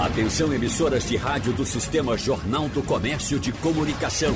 [0.00, 4.32] Atenção emissoras de rádio do Sistema Jornal do Comércio de Comunicação.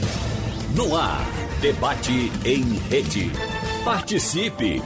[0.77, 1.25] No ar,
[1.63, 3.31] debate em rede.
[3.83, 4.83] Participe!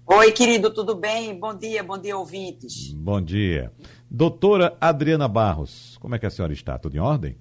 [0.06, 1.38] Oi, querido, tudo bem?
[1.38, 2.92] Bom dia, bom dia, ouvintes.
[2.94, 3.70] Bom dia.
[4.10, 6.76] Doutora Adriana Barros, como é que a senhora está?
[6.78, 7.36] Tudo em ordem?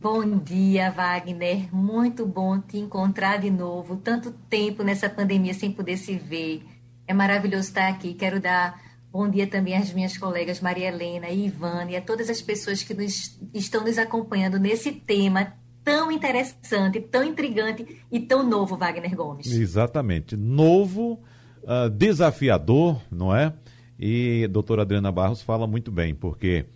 [0.00, 1.74] Bom dia, Wagner.
[1.74, 3.96] Muito bom te encontrar de novo.
[3.96, 6.62] Tanto tempo nessa pandemia sem poder se ver.
[7.06, 8.14] É maravilhoso estar aqui.
[8.14, 8.80] Quero dar
[9.16, 12.82] bom dia também às minhas colegas Maria Helena e Ivana e a todas as pessoas
[12.82, 19.16] que nos, estão nos acompanhando nesse tema tão interessante, tão intrigante e tão novo, Wagner
[19.16, 19.46] Gomes.
[19.50, 20.36] Exatamente.
[20.36, 21.18] Novo,
[21.62, 23.54] uh, desafiador, não é?
[23.98, 26.66] E a doutora Adriana Barros fala muito bem, porque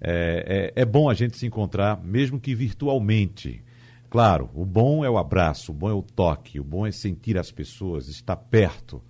[0.00, 3.62] é, é, é, bom a gente se encontrar, mesmo que virtualmente.
[4.08, 7.36] Claro, o bom é o abraço, o bom é o toque, o bom é sentir
[7.36, 9.02] as pessoas, estar perto.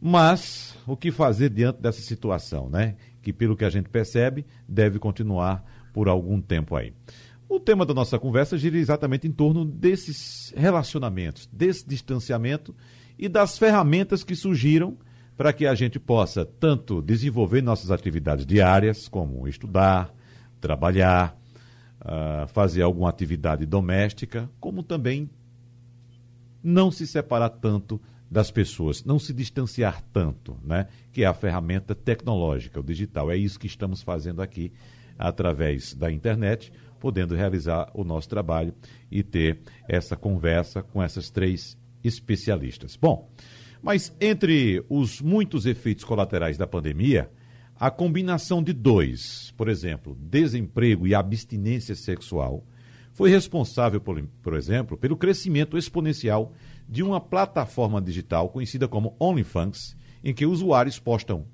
[0.00, 2.96] Mas o que fazer diante dessa situação, né?
[3.20, 6.92] Que, pelo que a gente percebe, deve continuar por algum tempo aí.
[7.48, 12.74] O tema da nossa conversa gira exatamente em torno desses relacionamentos, desse distanciamento
[13.18, 14.96] e das ferramentas que surgiram
[15.36, 20.12] para que a gente possa tanto desenvolver nossas atividades diárias, como estudar,
[20.60, 21.38] trabalhar,
[22.02, 25.30] uh, fazer alguma atividade doméstica, como também
[26.62, 28.00] não se separar tanto
[28.30, 30.86] das pessoas, não se distanciar tanto, né?
[31.12, 33.30] Que é a ferramenta tecnológica, o digital.
[33.30, 34.72] É isso que estamos fazendo aqui
[35.18, 38.74] através da internet podendo realizar o nosso trabalho
[39.10, 42.96] e ter essa conversa com essas três especialistas.
[42.96, 43.30] Bom,
[43.82, 47.30] mas entre os muitos efeitos colaterais da pandemia,
[47.76, 52.66] a combinação de dois, por exemplo, desemprego e abstinência sexual,
[53.12, 56.52] foi responsável, por, por exemplo, pelo crescimento exponencial
[56.88, 61.46] de uma plataforma digital conhecida como OnlyFans, em que usuários postam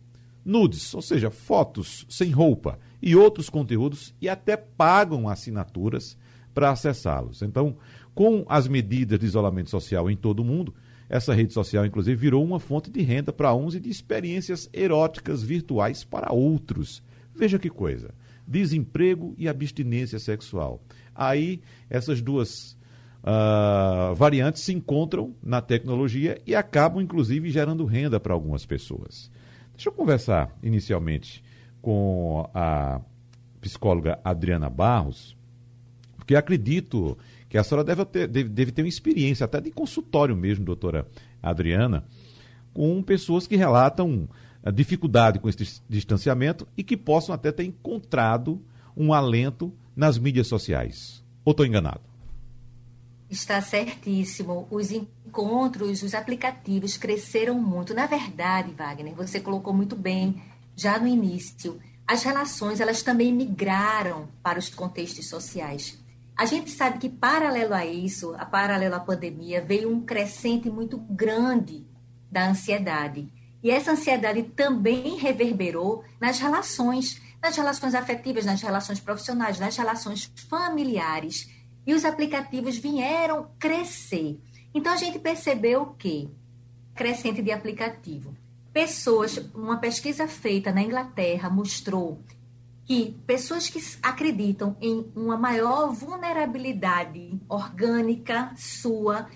[0.45, 6.17] nudes, ou seja, fotos sem roupa e outros conteúdos e até pagam assinaturas
[6.53, 7.43] para acessá-los.
[7.43, 7.77] Então,
[8.15, 10.75] com as medidas de isolamento social em todo o mundo,
[11.09, 15.43] essa rede social, inclusive, virou uma fonte de renda para uns e de experiências eróticas
[15.43, 17.03] virtuais para outros.
[17.35, 18.15] Veja que coisa:
[18.47, 20.81] desemprego e abstinência sexual.
[21.15, 22.77] Aí, essas duas
[23.25, 29.31] uh, variantes se encontram na tecnologia e acabam, inclusive, gerando renda para algumas pessoas.
[29.73, 31.43] Deixa eu conversar inicialmente
[31.81, 33.01] com a
[33.61, 35.37] psicóloga Adriana Barros,
[36.17, 37.19] porque acredito
[37.49, 41.07] que a senhora deve ter, deve, deve ter uma experiência, até de consultório mesmo, doutora
[41.43, 42.05] Adriana,
[42.73, 44.29] com pessoas que relatam
[44.63, 48.63] a dificuldade com esse distanciamento e que possam até ter encontrado
[48.97, 51.23] um alento nas mídias sociais.
[51.45, 52.14] Ou estou enganado?
[53.35, 54.69] Está certíssimo.
[54.71, 57.93] Os encontros, os aplicativos cresceram muito.
[57.93, 60.41] Na verdade, Wagner, você colocou muito bem
[60.77, 65.99] já no início, as relações elas também migraram para os contextos sociais.
[66.37, 70.97] A gente sabe que paralelo a isso, a paralelo à pandemia, veio um crescente muito
[70.97, 71.85] grande
[72.31, 73.29] da ansiedade.
[73.65, 80.31] E essa ansiedade também reverberou nas relações, nas relações afetivas, nas relações profissionais, nas relações
[80.49, 81.53] familiares.
[81.87, 84.41] E os aplicativos vieram crescer.
[84.75, 86.31] Então a gente percebeu que
[86.95, 88.35] crescente de aplicativo
[88.75, 92.19] pessoas, uma pesquisa feita na Inglaterra mostrou
[92.85, 99.29] que pessoas que acreditam em uma maior vulnerabilidade orgânica sua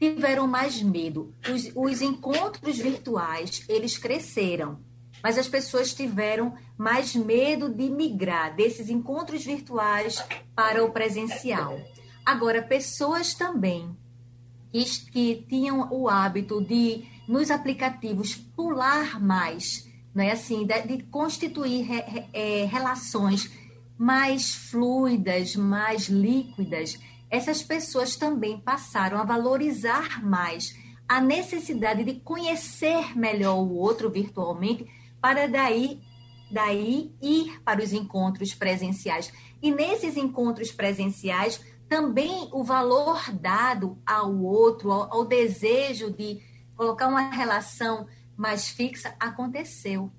[0.00, 1.32] tiveram mais medo.
[1.48, 4.80] Os, os encontros virtuais, eles cresceram,
[5.22, 10.24] mas as pessoas tiveram mais medo de migrar desses encontros virtuais
[10.54, 11.78] para o presencial.
[12.26, 13.96] Agora, pessoas também
[14.72, 21.02] que, que tinham o hábito de nos aplicativos pular mais, não é assim, de, de
[21.04, 23.48] constituir re, re, é, relações
[23.96, 26.98] mais fluidas, mais líquidas,
[27.30, 30.76] essas pessoas também passaram a valorizar mais
[31.08, 34.84] a necessidade de conhecer melhor o outro virtualmente
[35.20, 36.00] para daí
[36.50, 39.32] daí ir para os encontros presenciais.
[39.62, 46.40] E nesses encontros presenciais, também o valor dado ao outro, ao, ao desejo de
[46.76, 48.06] colocar uma relação
[48.36, 50.10] mais fixa, aconteceu.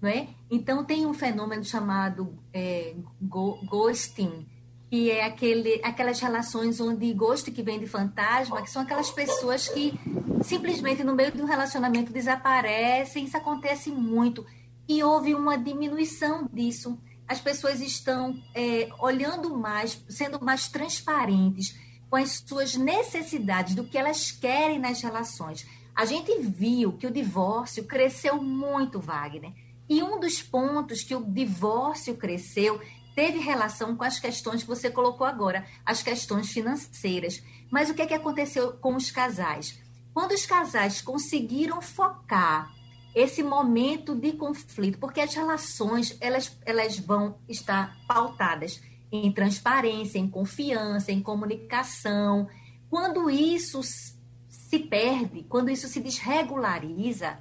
[0.00, 0.28] não é?
[0.50, 4.46] Então, tem um fenômeno chamado é, ghosting,
[4.88, 9.68] que é aquele, aquelas relações onde gosto que vem de fantasma, que são aquelas pessoas
[9.68, 9.98] que
[10.42, 14.46] simplesmente no meio de um relacionamento desaparecem, isso acontece muito,
[14.88, 16.98] e houve uma diminuição disso.
[17.28, 21.76] As pessoas estão é, olhando mais, sendo mais transparentes
[22.08, 25.66] com as suas necessidades, do que elas querem nas relações.
[25.94, 29.52] A gente viu que o divórcio cresceu muito, Wagner.
[29.88, 32.80] E um dos pontos que o divórcio cresceu
[33.14, 37.42] teve relação com as questões que você colocou agora, as questões financeiras.
[37.70, 39.80] Mas o que, é que aconteceu com os casais?
[40.12, 42.75] Quando os casais conseguiram focar
[43.16, 50.28] esse momento de conflito, porque as relações elas, elas vão estar pautadas em transparência, em
[50.28, 52.46] confiança, em comunicação.
[52.90, 57.38] Quando isso se perde, quando isso se desregulariza,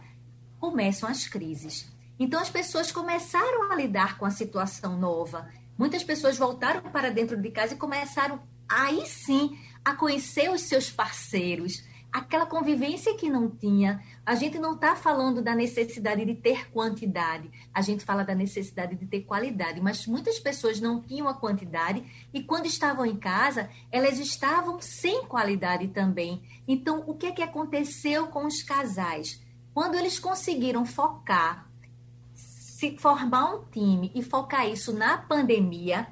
[0.61, 1.91] começam as crises.
[2.17, 5.49] Então as pessoas começaram a lidar com a situação nova.
[5.77, 8.39] Muitas pessoas voltaram para dentro de casa e começaram
[8.69, 11.83] aí sim a conhecer os seus parceiros,
[12.13, 14.01] aquela convivência que não tinha.
[14.25, 18.95] A gente não está falando da necessidade de ter quantidade, a gente fala da necessidade
[18.95, 19.79] de ter qualidade.
[19.79, 25.25] Mas muitas pessoas não tinham a quantidade e quando estavam em casa, elas estavam sem
[25.25, 26.41] qualidade também.
[26.67, 29.39] Então, o que é que aconteceu com os casais?
[29.75, 31.69] Quando eles conseguiram focar,
[32.33, 36.07] se formar um time e focar isso na pandemia,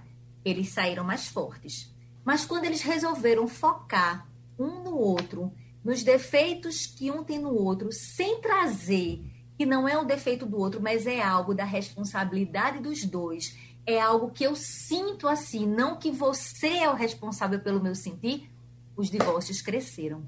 [0.45, 1.91] eles saíram mais fortes.
[2.23, 4.27] Mas quando eles resolveram focar
[4.59, 5.51] um no outro
[5.83, 9.21] nos defeitos que um tem no outro, sem trazer
[9.57, 13.57] que não é um defeito do outro, mas é algo da responsabilidade dos dois.
[13.85, 18.49] É algo que eu sinto assim, não que você é o responsável pelo meu sentir.
[18.95, 20.23] Os divórcios cresceram.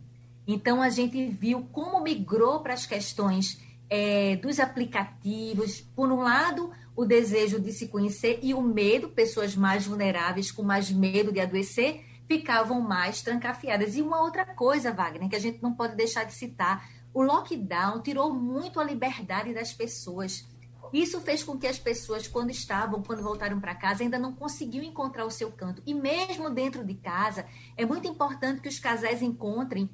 [0.47, 3.59] Então a gente viu como migrou para as questões
[3.89, 5.81] é, dos aplicativos.
[5.95, 10.61] Por um lado, o desejo de se conhecer e o medo, pessoas mais vulneráveis com
[10.61, 13.95] mais medo de adoecer ficavam mais trancafiadas.
[13.95, 18.01] E uma outra coisa, Wagner, que a gente não pode deixar de citar, o lockdown
[18.01, 20.45] tirou muito a liberdade das pessoas.
[20.93, 24.83] Isso fez com que as pessoas, quando estavam, quando voltaram para casa, ainda não conseguiam
[24.83, 25.81] encontrar o seu canto.
[25.85, 27.45] E mesmo dentro de casa,
[27.75, 29.89] é muito importante que os casais encontrem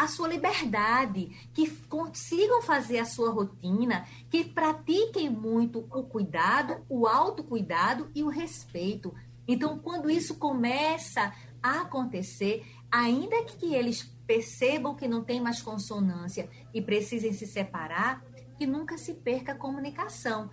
[0.00, 7.06] a sua liberdade, que consigam fazer a sua rotina, que pratiquem muito o cuidado, o
[7.06, 9.14] autocuidado e o respeito.
[9.46, 16.80] Então, quando isso começa acontecer, ainda que eles percebam que não tem mais consonância e
[16.80, 18.24] precisem se separar,
[18.56, 20.50] que nunca se perca a comunicação.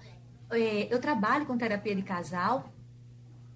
[0.50, 2.74] É, eu trabalho com terapia de casal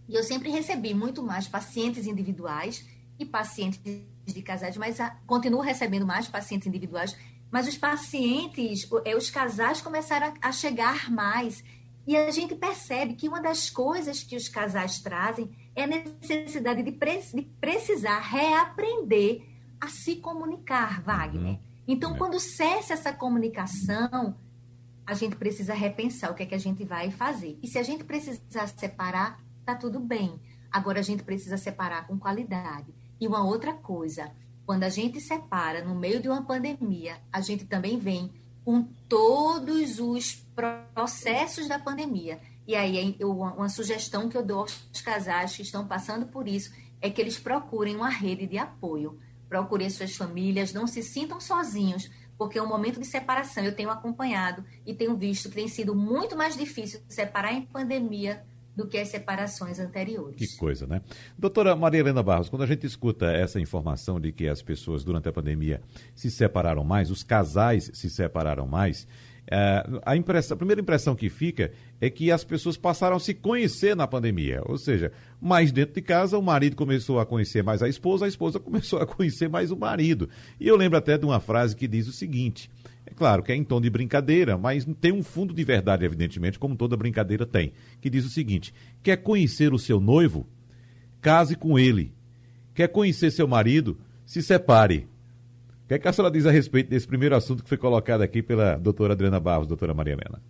[0.07, 2.86] e eu sempre recebi muito mais pacientes individuais
[3.18, 3.80] e pacientes
[4.25, 7.15] de casais, mas continuo recebendo mais pacientes individuais,
[7.50, 11.63] mas os pacientes, é, os casais começaram a chegar mais.
[12.06, 16.84] E a gente percebe que uma das coisas que os casais trazem é a necessidade
[16.84, 19.44] de, pre de precisar reaprender
[19.80, 21.54] a se comunicar, Wagner.
[21.54, 21.60] Uhum.
[21.88, 22.18] Então, é.
[22.18, 24.36] quando cessa essa comunicação,
[25.06, 27.58] a gente precisa repensar o que é que a gente vai fazer.
[27.62, 30.40] E se a gente precisar separar, tá tudo bem.
[30.72, 32.94] Agora a gente precisa separar com qualidade.
[33.20, 34.32] E uma outra coisa,
[34.66, 38.32] quando a gente separa no meio de uma pandemia, a gente também vem
[38.64, 40.46] com todos os
[40.94, 42.40] processos da pandemia.
[42.72, 47.10] E aí, uma sugestão que eu dou aos casais que estão passando por isso é
[47.10, 49.20] que eles procurem uma rede de apoio.
[49.50, 53.62] Procurem suas famílias, não se sintam sozinhos, porque é um momento de separação.
[53.62, 58.42] Eu tenho acompanhado e tenho visto que tem sido muito mais difícil separar em pandemia
[58.74, 60.38] do que as separações anteriores.
[60.38, 61.01] Que coisa, né?
[61.38, 65.28] Doutora Maria Helena Barros, quando a gente escuta essa informação de que as pessoas durante
[65.28, 65.82] a pandemia
[66.16, 69.06] se separaram mais, os casais se separaram mais,
[69.48, 73.33] é, a, impressão, a primeira impressão que fica é que as pessoas passaram a se
[73.33, 74.62] conhecer na pandemia.
[74.65, 78.27] Ou seja, mais dentro de casa, o marido começou a conhecer mais a esposa, a
[78.27, 80.29] esposa começou a conhecer mais o marido.
[80.60, 82.69] E eu lembro até de uma frase que diz o seguinte:
[83.05, 86.60] é claro que é em tom de brincadeira, mas tem um fundo de verdade, evidentemente,
[86.60, 90.48] como toda brincadeira tem, que diz o seguinte: quer conhecer o seu noivo?
[91.21, 92.13] Case com ele.
[92.74, 94.00] Quer conhecer seu marido?
[94.25, 95.07] Se separe
[95.91, 98.41] que, é que a senhora diz a respeito desse primeiro assunto que foi colocado aqui
[98.41, 100.41] pela doutora Adriana Barros, doutora Maria Helena?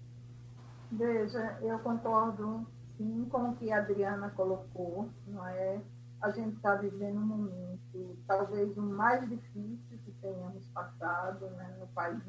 [0.92, 5.82] Veja, eu concordo sim com o que a Adriana colocou, não é?
[6.22, 11.88] A gente está vivendo um momento talvez o mais difícil que tenhamos passado né, no
[11.88, 12.22] país.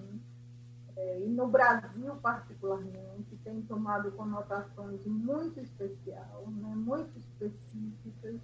[0.97, 8.41] É, e no Brasil, particularmente, tem tomado conotações muito especial, né, muito específicas,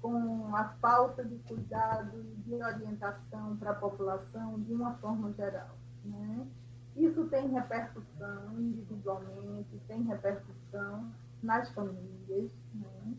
[0.00, 5.70] com a falta de cuidado e de orientação para a população de uma forma geral.
[6.04, 6.46] Né?
[6.96, 11.10] Isso tem repercussão individualmente, tem repercussão
[11.42, 13.14] nas famílias, né?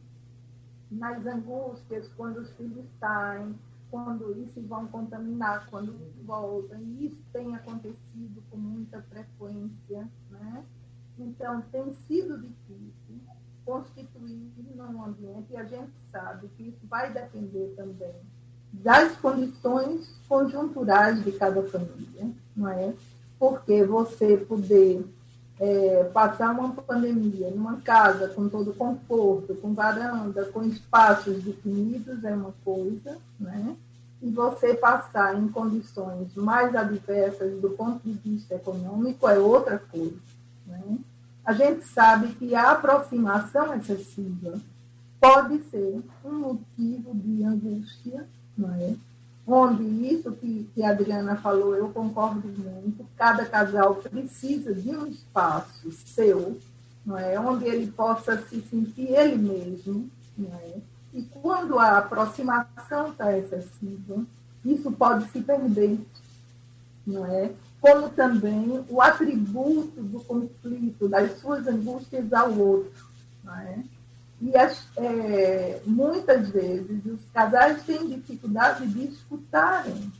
[0.89, 3.55] nas angústias quando os filhos saem,
[3.89, 6.79] quando isso vão contaminar, quando voltam.
[6.79, 10.07] E isso tem acontecido com muita frequência.
[10.29, 10.65] Né?
[11.19, 17.73] Então, tem sido difícil constituir num ambiente, e a gente sabe que isso vai depender
[17.75, 18.13] também
[18.73, 22.93] das condições conjunturais de cada família, não é?
[23.37, 25.05] Porque você poder
[25.59, 32.33] é, passar uma pandemia numa casa com todo conforto, com varanda, com espaços definidos é
[32.33, 33.75] uma coisa, né?
[34.21, 40.30] E você passar em condições mais adversas do ponto de vista econômico é outra coisa?
[41.45, 44.59] A gente sabe que a aproximação excessiva
[45.19, 48.95] pode ser um motivo de angústia, não é?
[49.45, 49.83] onde
[50.13, 55.91] isso que, que a Adriana falou, eu concordo muito, cada casal precisa de um espaço
[55.91, 56.59] seu,
[57.05, 57.39] não é?
[57.39, 60.09] onde ele possa se sentir ele mesmo.
[60.37, 60.79] Não é?
[61.13, 64.25] E quando a aproximação está excessiva,
[64.63, 65.99] isso pode se perder.
[67.05, 67.51] Não é?
[67.81, 73.05] Como também o atributo do conflito, das suas angústias ao outro.
[73.43, 73.83] Não é?
[74.39, 80.11] E as, é, muitas vezes os casais têm dificuldade de escutarem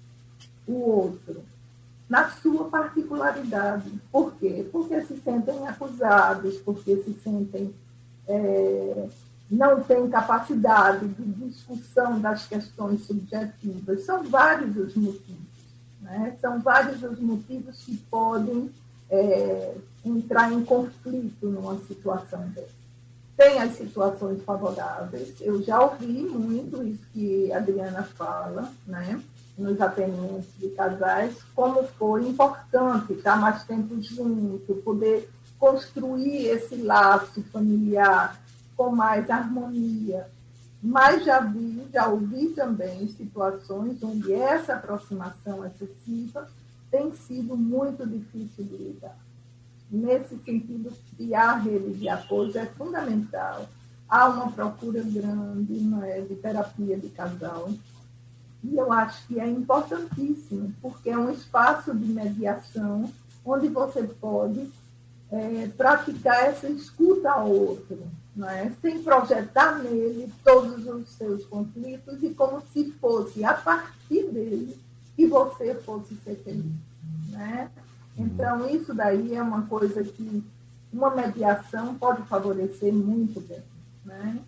[0.68, 1.44] o outro
[2.12, 3.89] na sua particularidade.
[4.12, 4.68] Por quê?
[4.70, 7.74] Porque se sentem acusados, porque se sentem.
[8.27, 9.08] É,
[9.50, 14.06] não têm capacidade de discussão das questões subjetivas.
[14.06, 15.50] São vários os motivos.
[16.01, 16.38] Né?
[16.41, 18.70] São vários os motivos que podem
[19.10, 22.81] é, entrar em conflito numa situação dessa
[23.41, 25.34] tem as situações favoráveis.
[25.41, 29.20] Eu já ouvi muito isso que a Adriana fala, né?
[29.58, 35.27] nos atendimentos de casais, como foi importante estar mais tempo junto, poder
[35.60, 38.39] construir esse laço familiar
[38.77, 40.27] com mais harmonia.
[40.82, 46.50] Mas já vi, já ouvi também situações onde essa aproximação excessiva
[46.90, 49.16] tem sido muito difícil de lidar.
[49.92, 53.68] Nesse sentido, criar rede de apoio é fundamental.
[54.10, 57.70] Há uma procura grande é, de terapia de casal.
[58.64, 63.12] E eu acho que é importantíssimo, porque é um espaço de mediação
[63.46, 64.72] onde você pode
[65.32, 67.98] é, praticar essa escuta ao outro,
[68.44, 68.72] é?
[68.82, 74.78] sem projetar nele todos os seus conflitos e como se fosse a partir dele
[75.16, 76.72] que você fosse ser feliz.
[77.30, 77.70] Né?
[78.18, 80.44] Então, isso daí é uma coisa que
[80.92, 83.64] uma mediação pode favorecer muito bem.
[84.06, 84.40] Né?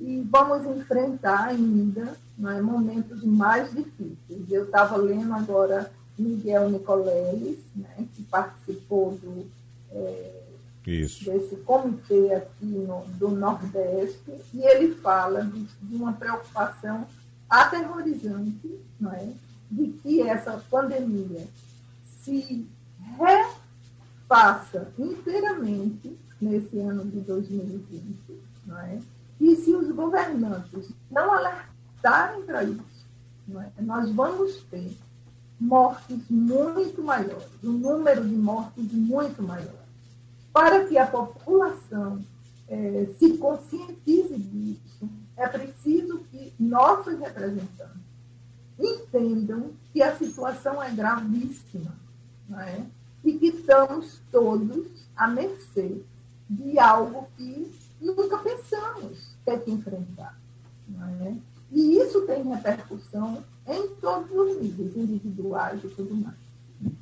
[0.00, 4.50] E vamos enfrentar ainda né, momentos mais difíceis.
[4.50, 9.46] Eu estava lendo agora Miguel Nicoleles, né, que participou do,
[9.90, 10.37] é,
[10.88, 17.06] desse comitê aqui no, do Nordeste, e ele fala de, de uma preocupação
[17.48, 18.80] aterrorizante
[19.12, 19.32] é,
[19.70, 21.46] de que essa pandemia
[22.22, 22.66] se
[23.18, 28.40] repassa inteiramente nesse ano de 2020.
[28.66, 29.00] Não é?
[29.40, 32.82] E se os governantes não alertarem para isso,
[33.60, 33.82] é?
[33.82, 34.96] nós vamos ter
[35.60, 39.87] mortes muito maiores, um número de mortes muito maior.
[40.58, 42.24] Para que a população
[42.68, 48.02] é, se conscientize disso, é preciso que nossos representantes
[48.78, 51.94] entendam que a situação é gravíssima.
[52.50, 52.82] É?
[53.24, 56.02] e que estamos todos à mercê
[56.48, 60.38] de algo que nunca pensamos ter que enfrentar.
[61.26, 61.34] É?
[61.70, 66.38] E isso tem repercussão em todos os níveis, individuais e tudo mais.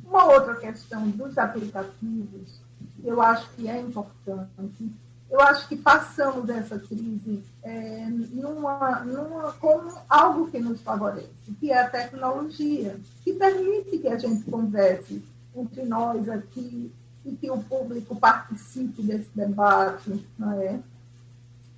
[0.05, 2.61] Uma outra questão dos aplicativos,
[3.03, 4.93] eu acho que é importante.
[5.31, 11.73] Eu acho que passamos essa crise é, numa, numa, com algo que nos favorece, que
[11.73, 17.59] é a tecnologia, que permite que a gente converse entre nós aqui e que o
[17.59, 20.81] público participe desse debate, não é?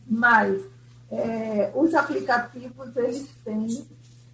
[0.06, 0.62] Mas
[1.10, 3.86] é, os aplicativos, eles têm,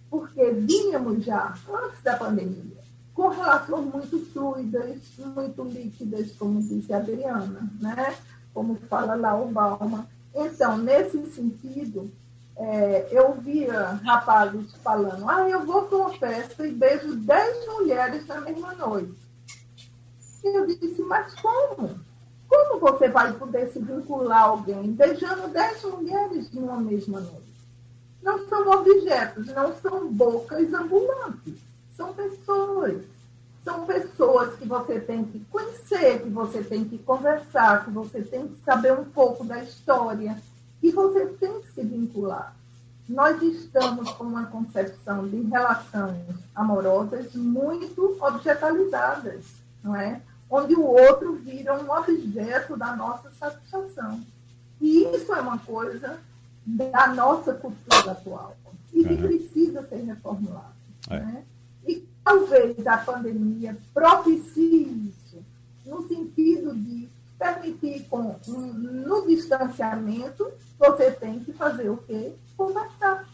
[0.09, 2.84] porque vínhamos já, antes da pandemia,
[3.15, 8.13] com relações muito fluidas, muito líquidas, como disse a Adriana, né?
[8.53, 10.05] como fala lá o Balma.
[10.33, 12.11] Então, nesse sentido,
[12.57, 18.27] é, eu via rapazes falando, ah, eu vou para uma festa e beijo dez mulheres
[18.27, 19.17] na mesma noite.
[20.43, 21.97] E eu disse, mas como?
[22.49, 27.55] Como você vai poder se vincular alguém beijando dez mulheres numa mesma noite?
[28.21, 31.55] Não são objetos, não são bocas ambulantes,
[31.95, 33.03] são pessoas.
[33.63, 38.47] são pessoas que você tem que conhecer, que você tem que conversar, que você tem
[38.47, 40.39] que saber um pouco da história,
[40.79, 42.55] que você tem que se vincular.
[43.09, 49.45] Nós estamos com uma concepção de relações amorosas muito objetalizadas,
[49.83, 50.21] não é?
[50.49, 54.23] Onde o outro vira um objeto da nossa satisfação.
[54.79, 56.19] E isso é uma coisa
[56.65, 58.55] da nossa cultura atual
[58.93, 59.21] e que uhum.
[59.21, 60.73] precisa ser reformulada.
[61.09, 61.19] É.
[61.19, 61.43] Né?
[62.25, 65.45] Talvez a pandemia propicie isso,
[65.85, 72.33] no sentido de permitir, com, no distanciamento, você tem que fazer o quê?
[72.57, 73.29] Conversar.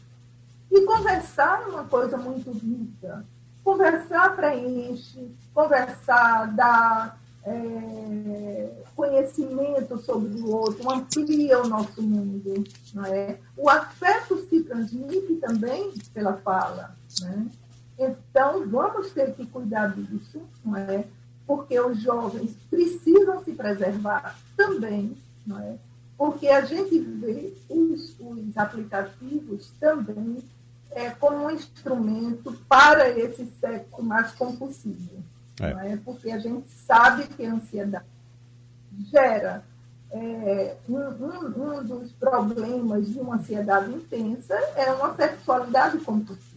[0.70, 3.26] E conversar é uma coisa muito rica.
[3.64, 12.64] Conversar preenche, conversar dá é, conhecimento sobre o outro, amplia o nosso mundo.
[12.94, 13.38] Não é?
[13.56, 16.94] O afeto se transmite também pela fala.
[17.22, 17.48] Né?
[18.03, 21.05] Então, vamos ter que cuidar disso, não é?
[21.46, 25.77] porque os jovens precisam se preservar também, não é?
[26.17, 30.38] porque a gente vê os, os aplicativos também
[30.91, 35.24] é, como um instrumento para esse sexo mais compulsivo.
[35.60, 35.74] É.
[35.74, 35.98] Não é?
[35.98, 38.05] Porque a gente sabe que a ansiedade
[39.10, 39.63] gera
[40.12, 46.50] é, um, um, um dos problemas de uma ansiedade intensa é uma sexualidade compulsiva.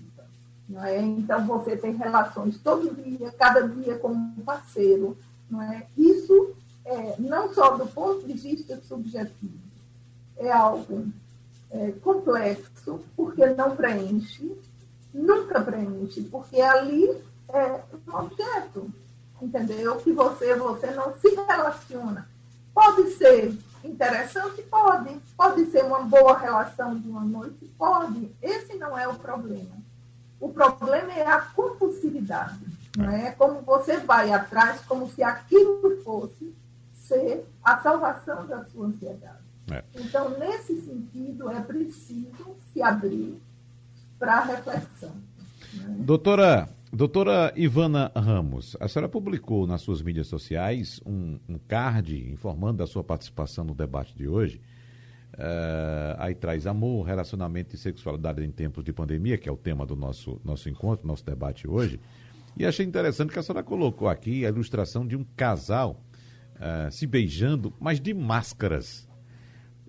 [0.68, 1.00] Não é?
[1.00, 5.16] Então, você tem relações todo dia, cada dia com um parceiro.
[5.50, 5.86] Não é?
[5.96, 6.54] Isso,
[6.84, 9.58] é, não só do ponto de vista subjetivo,
[10.36, 11.06] é algo
[11.70, 14.56] é, complexo, porque não preenche,
[15.12, 18.92] nunca preenche, porque ali é um objeto,
[19.40, 19.96] entendeu?
[19.96, 22.26] Que você, você não se relaciona.
[22.72, 24.62] Pode ser interessante?
[24.62, 25.16] Pode.
[25.36, 27.70] Pode ser uma boa relação de uma noite?
[27.78, 28.30] Pode.
[28.42, 29.83] Esse não é o problema.
[30.40, 32.60] O problema é a compulsividade.
[32.96, 36.54] Não é como você vai atrás, como se aquilo fosse
[36.92, 39.44] ser a salvação da sua ansiedade.
[39.70, 39.82] É.
[39.96, 43.40] Então, nesse sentido, é preciso se abrir
[44.18, 45.12] para a reflexão.
[45.74, 45.96] Né?
[46.00, 52.78] Doutora, doutora Ivana Ramos, a senhora publicou nas suas mídias sociais um, um card informando
[52.78, 54.60] da sua participação no debate de hoje.
[55.34, 59.84] Uh, aí traz amor, relacionamento e sexualidade em tempos de pandemia, que é o tema
[59.84, 61.98] do nosso, nosso encontro, nosso debate hoje.
[62.56, 66.00] E achei interessante que a senhora colocou aqui a ilustração de um casal
[66.54, 69.08] uh, se beijando, mas de máscaras.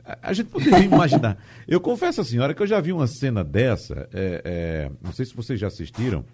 [0.03, 1.37] A, a gente poderia imaginar.
[1.67, 5.25] Eu confesso à senhora que eu já vi uma cena dessa, é, é, não sei
[5.25, 6.25] se vocês já assistiram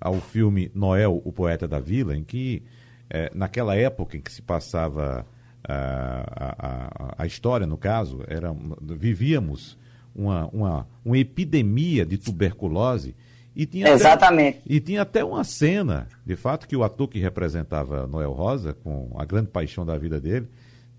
[0.00, 2.62] ao filme Noel, o Poeta da Vila, em que,
[3.10, 5.26] é, naquela época em que se passava
[5.64, 9.78] a, a, a história, no caso, era, vivíamos
[10.14, 13.14] uma, uma, uma epidemia de tuberculose.
[13.54, 14.58] E tinha Exatamente.
[14.58, 18.72] Até, e tinha até uma cena, de fato, que o ator que representava Noel Rosa,
[18.72, 20.48] com a grande paixão da vida dele,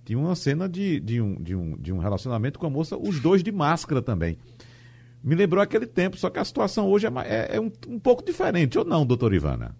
[0.03, 3.19] tinha uma cena de, de, um, de, um, de um relacionamento com a moça, os
[3.19, 4.37] dois de máscara também.
[5.23, 8.23] Me lembrou aquele tempo, só que a situação hoje é, é, é um, um pouco
[8.25, 9.75] diferente, ou não, doutor Ivana?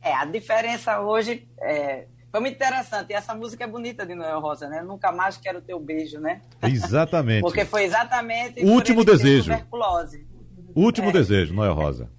[0.00, 3.10] É, a diferença hoje é, foi muito interessante.
[3.10, 4.82] E essa música é bonita de Noel Rosa, né?
[4.82, 6.42] Nunca mais quero teu beijo, né?
[6.62, 7.40] Exatamente.
[7.42, 8.64] Porque foi exatamente.
[8.64, 9.50] O último desejo.
[9.50, 10.26] Tuberculose.
[10.74, 11.12] Último é.
[11.12, 12.10] desejo, Noel Rosa.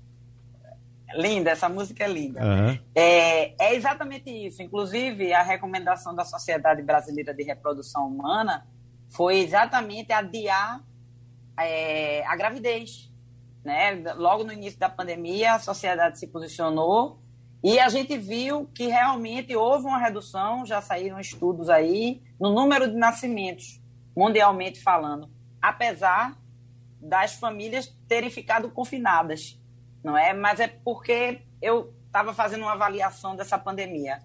[1.16, 2.40] Linda, essa música é linda.
[2.44, 2.80] Uhum.
[2.94, 4.62] É, é exatamente isso.
[4.62, 8.68] Inclusive, a recomendação da Sociedade Brasileira de Reprodução Humana
[9.10, 10.82] foi exatamente adiar
[11.58, 13.12] é, a gravidez.
[13.64, 14.04] Né?
[14.16, 17.20] Logo no início da pandemia, a sociedade se posicionou
[17.64, 22.88] e a gente viu que realmente houve uma redução, já saíram estudos aí, no número
[22.88, 23.82] de nascimentos,
[24.16, 25.30] mundialmente falando,
[25.62, 26.38] apesar
[27.02, 29.60] das famílias terem ficado confinadas,
[30.04, 30.34] não é?
[30.34, 34.22] Mas é porque eu estava fazendo uma avaliação dessa pandemia.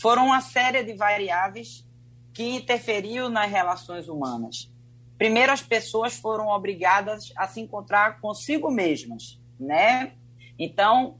[0.00, 1.84] Foram uma série de variáveis
[2.32, 4.72] que interferiu nas relações humanas.
[5.16, 10.12] Primeiro, as pessoas foram obrigadas a se encontrar consigo mesmas, né?
[10.56, 11.18] Então,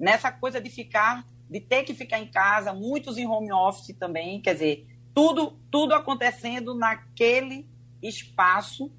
[0.00, 4.40] nessa coisa de ficar, de ter que ficar em casa, muitos em home office também,
[4.40, 7.68] quer dizer, tudo, tudo acontecendo naquele
[8.02, 8.90] espaço,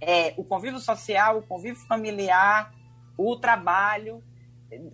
[0.00, 2.74] é, o convívio social, o convívio familiar,
[3.18, 4.22] o trabalho,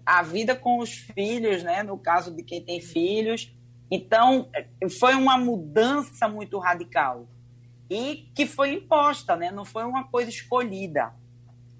[0.04, 3.54] a vida com os filhos, né, no caso de quem tem filhos.
[3.90, 4.48] Então,
[4.98, 7.28] foi uma mudança muito radical
[7.90, 9.50] e que foi imposta, né?
[9.50, 11.12] não foi uma coisa escolhida.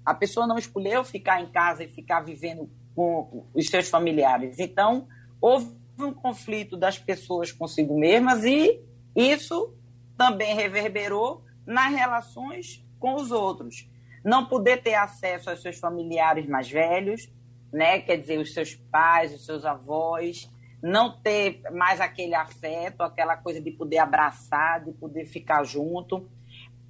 [0.05, 4.59] A pessoa não escolheu ficar em casa e ficar vivendo com os seus familiares.
[4.59, 5.07] Então,
[5.41, 8.81] houve um conflito das pessoas consigo mesmas e
[9.15, 9.73] isso
[10.17, 13.89] também reverberou nas relações com os outros.
[14.23, 17.29] Não poder ter acesso aos seus familiares mais velhos,
[17.71, 17.99] né?
[17.99, 20.49] Quer dizer, os seus pais, os seus avós,
[20.81, 26.29] não ter mais aquele afeto, aquela coisa de poder abraçar, de poder ficar junto.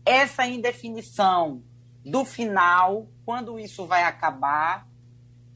[0.05, 1.63] Essa indefinição
[2.05, 4.87] do final, quando isso vai acabar,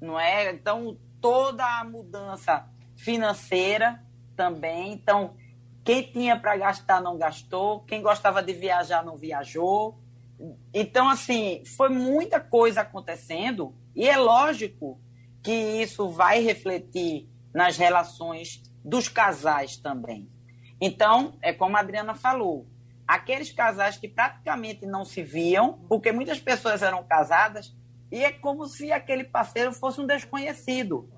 [0.02, 0.52] não é?
[0.52, 4.04] Então, toda a mudança financeira
[4.36, 4.94] também.
[4.94, 5.36] Então,
[5.84, 10.00] quem tinha para gastar não gastou, quem gostava de viajar não viajou.
[10.74, 15.00] Então, assim, foi muita coisa acontecendo e é lógico
[15.42, 20.30] que isso vai refletir nas relações dos casais também.
[20.80, 22.68] Então, é como a Adriana falou,
[23.08, 27.76] aqueles casais que praticamente não se viam, porque muitas pessoas eram casadas,
[28.12, 31.10] e é como se aquele parceiro fosse um desconhecido.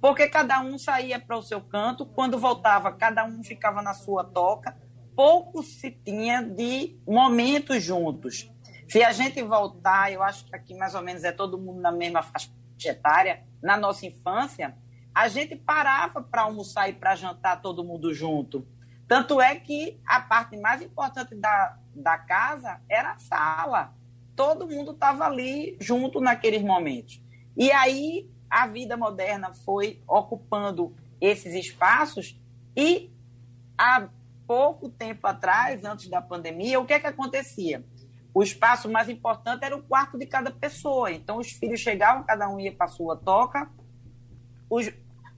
[0.00, 4.24] Porque cada um saía para o seu canto, quando voltava, cada um ficava na sua
[4.24, 4.76] toca,
[5.14, 8.50] pouco se tinha de momentos juntos.
[8.88, 11.92] Se a gente voltar, eu acho que aqui mais ou menos é todo mundo na
[11.92, 12.50] mesma faixa
[12.84, 14.76] etária, na nossa infância,
[15.14, 18.66] a gente parava para almoçar e para jantar todo mundo junto.
[19.06, 23.94] Tanto é que a parte mais importante da, da casa era a sala.
[24.34, 27.22] Todo mundo estava ali junto naqueles momentos.
[27.56, 32.40] E aí a vida moderna foi ocupando esses espaços
[32.76, 33.10] e
[33.76, 34.08] há
[34.46, 37.84] pouco tempo atrás, antes da pandemia, o que é que acontecia?
[38.34, 41.10] O espaço mais importante era o quarto de cada pessoa.
[41.12, 43.70] Então os filhos chegavam, cada um ia para sua toca,
[44.68, 44.90] os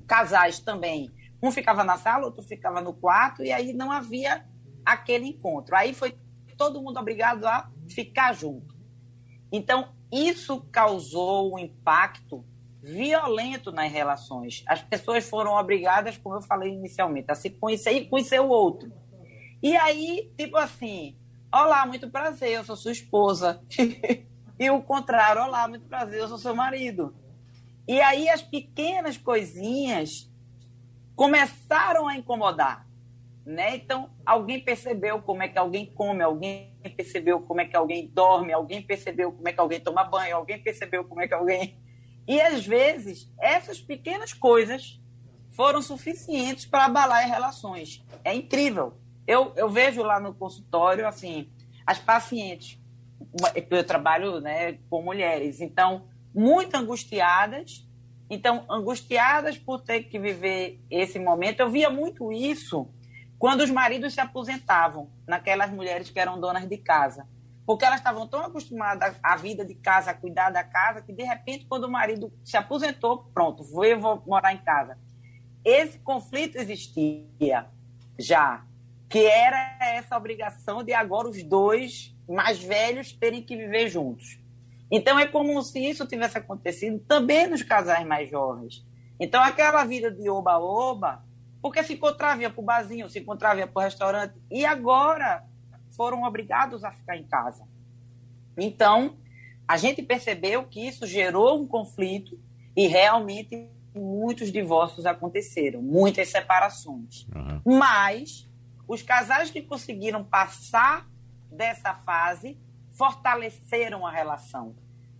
[0.07, 1.13] casais também.
[1.43, 4.45] Um ficava na sala, outro ficava no quarto, e aí não havia
[4.85, 5.77] aquele encontro.
[5.77, 6.17] Aí foi
[6.57, 8.74] todo mundo obrigado a ficar junto.
[9.57, 12.45] Então, isso causou um impacto
[12.83, 14.64] violento nas relações.
[14.67, 18.93] As pessoas foram obrigadas, como eu falei inicialmente, a se conhecer e conhecer o outro.
[19.62, 21.17] E aí, tipo assim,
[21.53, 23.62] olá, muito prazer, eu sou sua esposa.
[24.59, 27.14] e o contrário, olá, muito prazer, eu sou seu marido.
[27.87, 30.29] E aí as pequenas coisinhas
[31.14, 32.88] começaram a incomodar.
[33.47, 33.77] Né?
[33.77, 38.53] Então, alguém percebeu como é que alguém come, alguém percebeu como é que alguém dorme,
[38.53, 41.79] alguém percebeu como é que alguém toma banho, alguém percebeu como é que alguém.
[42.27, 44.99] E às vezes, essas pequenas coisas
[45.51, 48.03] foram suficientes para abalar as relações.
[48.25, 48.94] É incrível.
[49.27, 51.51] Eu, eu vejo lá no consultório, assim,
[51.87, 52.79] as pacientes,
[53.70, 57.87] eu trabalho né, com mulheres, então muito angustiadas.
[58.29, 61.61] Então, angustiadas por ter que viver esse momento.
[61.61, 62.88] Eu via muito isso
[63.45, 67.29] quando os maridos se aposentavam, naquelas mulheres que eram donas de casa.
[67.67, 71.25] Porque elas estavam tão acostumadas à vida de casa, a cuidar da casa, que de
[71.25, 74.97] repente, quando o marido se aposentou, pronto, vou, eu vou morar em casa.
[75.63, 77.67] Esse conflito existia
[78.19, 78.65] já,
[79.11, 84.41] que era essa obrigação de agora os dois mais velhos terem que viver juntos.
[84.91, 88.83] Então é como se isso tivesse acontecido também nos casais mais jovens.
[89.21, 91.23] Então aquela vida de oba-oba,
[91.64, 95.42] porque se encontrava ia para o barzinho, se encontrava ia para o restaurante, e agora
[95.96, 97.66] foram obrigados a ficar em casa.
[98.55, 99.16] Então,
[99.66, 102.38] a gente percebeu que isso gerou um conflito
[102.77, 107.27] e realmente muitos divórcios aconteceram, muitas separações.
[107.35, 107.79] Uhum.
[107.79, 108.46] Mas
[108.87, 111.09] os casais que conseguiram passar
[111.50, 112.59] dessa fase
[112.90, 114.74] fortaleceram a relação.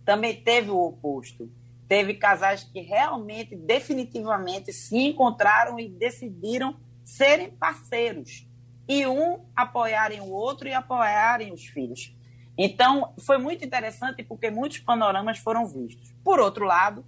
[0.05, 1.51] Também teve o oposto.
[1.87, 8.47] Teve casais que realmente, definitivamente, se encontraram e decidiram serem parceiros.
[8.87, 12.15] E um apoiarem o outro e apoiarem os filhos.
[12.57, 16.13] Então, foi muito interessante porque muitos panoramas foram vistos.
[16.23, 17.05] Por outro lado,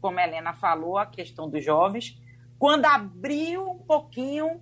[0.00, 2.20] como a Helena falou, a questão dos jovens,
[2.58, 4.60] quando abriu um pouquinho,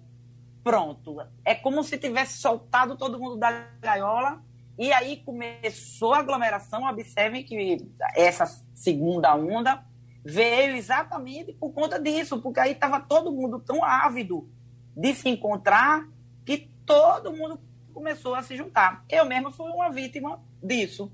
[0.62, 1.20] pronto.
[1.44, 4.42] É como se tivesse soltado todo mundo da gaiola
[4.78, 6.84] e aí começou a aglomeração.
[6.84, 9.84] Observem que essa segunda onda
[10.24, 14.48] veio exatamente por conta disso, porque aí estava todo mundo tão ávido
[14.96, 16.06] de se encontrar
[16.44, 17.60] que todo mundo
[17.92, 19.04] começou a se juntar.
[19.08, 21.12] Eu mesma fui uma vítima disso.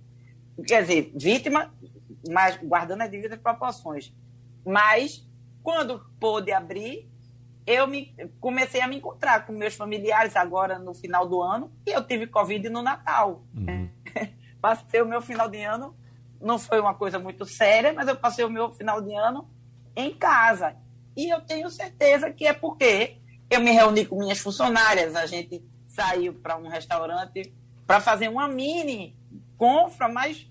[0.66, 1.72] Quer dizer, vítima,
[2.30, 4.12] mas guardando as devidas proporções.
[4.64, 5.26] Mas,
[5.62, 7.10] quando pôde abrir,
[7.66, 11.90] eu me, comecei a me encontrar com meus familiares agora no final do ano e
[11.90, 13.44] eu tive Covid no Natal.
[13.54, 13.88] Uhum.
[14.60, 15.94] passei o meu final de ano,
[16.40, 19.48] não foi uma coisa muito séria, mas eu passei o meu final de ano
[19.94, 20.76] em casa.
[21.16, 23.18] E eu tenho certeza que é porque
[23.50, 27.54] eu me reuni com minhas funcionárias, a gente saiu para um restaurante
[27.86, 29.16] para fazer uma mini
[29.56, 30.46] confra, mas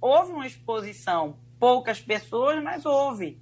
[0.00, 1.36] houve uma exposição.
[1.58, 3.40] Poucas pessoas, mas houve.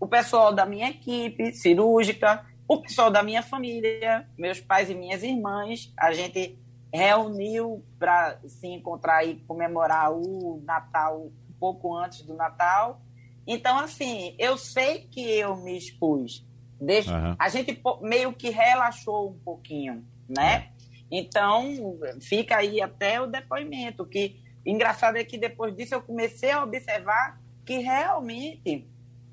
[0.00, 5.22] O pessoal da minha equipe cirúrgica, o pessoal da minha família, meus pais e minhas
[5.22, 6.58] irmãs, a gente
[6.92, 13.00] reuniu para se encontrar e comemorar o Natal um pouco antes do Natal.
[13.46, 16.46] Então, assim, eu sei que eu me expus.
[16.78, 17.34] Deixa, uhum.
[17.38, 20.54] A gente meio que relaxou um pouquinho, né?
[20.54, 20.78] É.
[21.10, 26.62] Então, fica aí até o depoimento, que engraçado é que depois disso eu comecei a
[26.62, 28.86] observar que realmente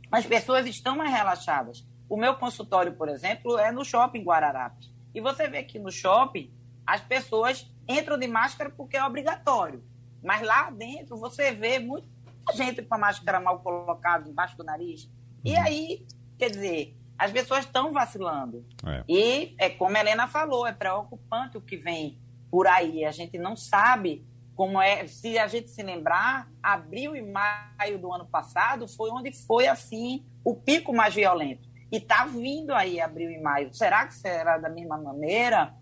[0.10, 1.86] as pessoas estão mais relaxadas.
[2.08, 4.94] O meu consultório, por exemplo, é no shopping Guararapes.
[5.14, 6.54] E você vê que no shopping
[6.86, 9.84] as pessoas entram de máscara porque é obrigatório.
[10.24, 12.08] Mas lá dentro você vê muita
[12.54, 15.10] gente com a máscara mal colocada embaixo do nariz.
[15.44, 15.62] E uhum.
[15.62, 16.06] aí,
[16.38, 18.66] quer dizer, as pessoas estão vacilando.
[18.86, 19.04] É.
[19.08, 22.20] E é como a Helena falou, é preocupante o que vem
[22.52, 23.06] por aí.
[23.06, 25.08] A gente não sabe como é.
[25.08, 30.26] Se a gente se lembrar, abril e maio do ano passado foi onde foi assim
[30.44, 31.68] o pico mais violento.
[31.96, 33.74] E está vindo aí abril e maio.
[33.74, 35.74] Será que será da mesma maneira?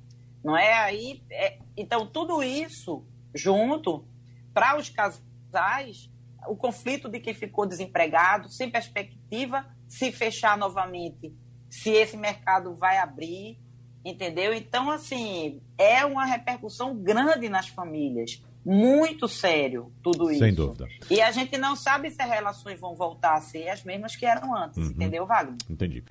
[0.43, 1.23] Não é aí?
[1.31, 4.05] É, então, tudo isso junto,
[4.53, 6.11] para os casais,
[6.47, 11.35] o conflito de quem ficou desempregado, sem perspectiva, se fechar novamente,
[11.67, 13.59] se esse mercado vai abrir,
[14.05, 14.53] entendeu?
[14.53, 18.39] Então, assim, é uma repercussão grande nas famílias.
[18.65, 20.39] Muito sério tudo isso.
[20.39, 20.87] Sem dúvida.
[21.09, 24.25] E a gente não sabe se as relações vão voltar a ser as mesmas que
[24.25, 24.91] eram antes, uhum.
[24.91, 25.57] entendeu, Wagner?
[25.69, 26.03] Entendi.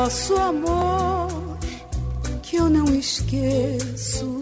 [0.00, 1.28] Nosso amor
[2.42, 4.40] que eu não esqueço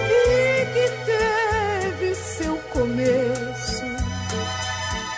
[0.00, 3.84] e que teve seu começo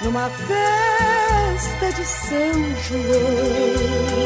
[0.03, 2.53] numa festa de São
[2.89, 4.19] João.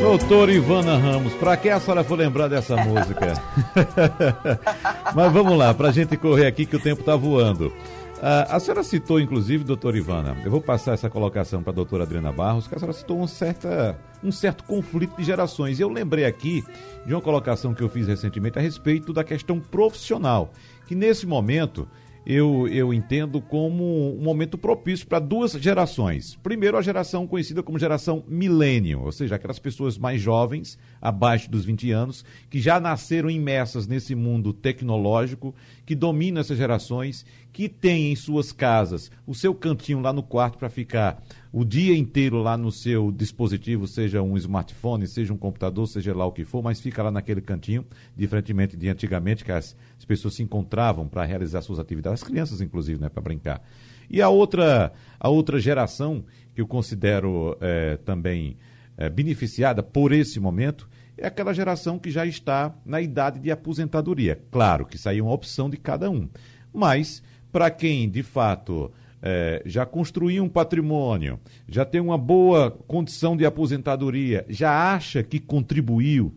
[0.00, 3.40] Doutora Ivana Ramos, para que a senhora for lembrar dessa música?
[5.14, 7.72] Mas vamos lá, para a gente correr aqui que o tempo está voando.
[8.18, 12.02] Uh, a senhora citou, inclusive, doutora Ivana, eu vou passar essa colocação para a doutora
[12.02, 15.78] Adriana Barros, que a senhora citou um, certa, um certo conflito de gerações.
[15.78, 16.64] Eu lembrei aqui
[17.06, 20.52] de uma colocação que eu fiz recentemente a respeito da questão profissional,
[20.88, 21.86] que nesse momento
[22.28, 26.38] eu, eu entendo como um momento propício para duas gerações.
[26.42, 31.64] Primeiro, a geração conhecida como geração milênio, ou seja, aquelas pessoas mais jovens, abaixo dos
[31.64, 35.54] 20 anos, que já nasceram imersas nesse mundo tecnológico,
[35.88, 40.58] que dominam essas gerações, que têm em suas casas o seu cantinho lá no quarto
[40.58, 45.88] para ficar o dia inteiro lá no seu dispositivo, seja um smartphone, seja um computador,
[45.88, 49.74] seja lá o que for, mas fica lá naquele cantinho, diferentemente de antigamente, que as,
[49.98, 53.62] as pessoas se encontravam para realizar suas atividades, as crianças, inclusive, né, para brincar.
[54.10, 56.22] E a outra, a outra geração
[56.54, 58.58] que eu considero é, também
[58.98, 60.86] é, beneficiada por esse momento
[61.18, 64.40] é aquela geração que já está na idade de aposentadoria.
[64.50, 66.28] Claro que isso aí é uma opção de cada um,
[66.72, 73.36] mas para quem de fato é, já construiu um patrimônio, já tem uma boa condição
[73.36, 76.34] de aposentadoria, já acha que contribuiu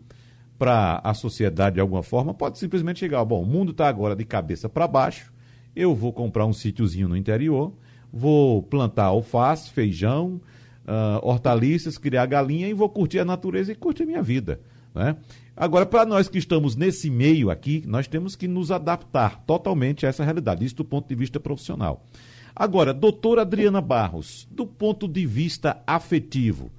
[0.58, 4.24] para a sociedade de alguma forma, pode simplesmente chegar, bom, o mundo está agora de
[4.24, 5.32] cabeça para baixo,
[5.74, 7.72] eu vou comprar um sítiozinho no interior,
[8.12, 10.40] vou plantar alface, feijão,
[10.82, 14.60] uh, hortaliças, criar galinha e vou curtir a natureza e curtir a minha vida.
[14.94, 15.16] Né?
[15.56, 20.08] Agora, para nós que estamos nesse meio aqui, nós temos que nos adaptar totalmente a
[20.08, 22.06] essa realidade, isso do ponto de vista profissional.
[22.54, 26.70] Agora, doutora Adriana Barros, do ponto de vista afetivo,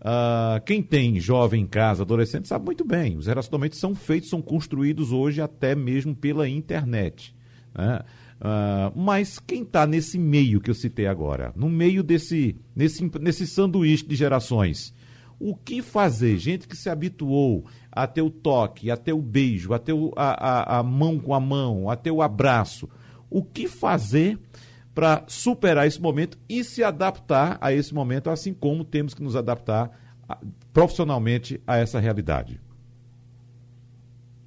[0.00, 4.40] uh, quem tem jovem em casa, adolescente, sabe muito bem, os relacionamentos são feitos, são
[4.40, 7.34] construídos hoje até mesmo pela internet.
[7.74, 8.00] Né?
[8.40, 13.46] Uh, mas quem está nesse meio que eu citei agora, no meio desse nesse, nesse
[13.46, 14.94] sanduíche de gerações,
[15.38, 16.36] o que fazer?
[16.38, 20.12] Gente que se habituou a ter o toque, a ter o beijo, a ter o,
[20.16, 22.88] a, a, a mão com a mão, a ter o abraço.
[23.30, 24.38] O que fazer
[24.94, 29.34] para superar esse momento e se adaptar a esse momento, assim como temos que nos
[29.34, 29.90] adaptar
[30.72, 32.60] profissionalmente a essa realidade?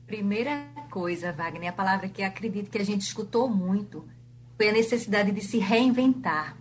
[0.05, 4.07] Primeira coisa, Wagner, a palavra que acredito que a gente escutou muito
[4.55, 6.57] foi a necessidade de se reinventar.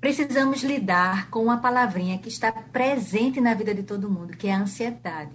[0.00, 4.52] Precisamos lidar com uma palavrinha que está presente na vida de todo mundo, que é
[4.52, 5.32] a ansiedade.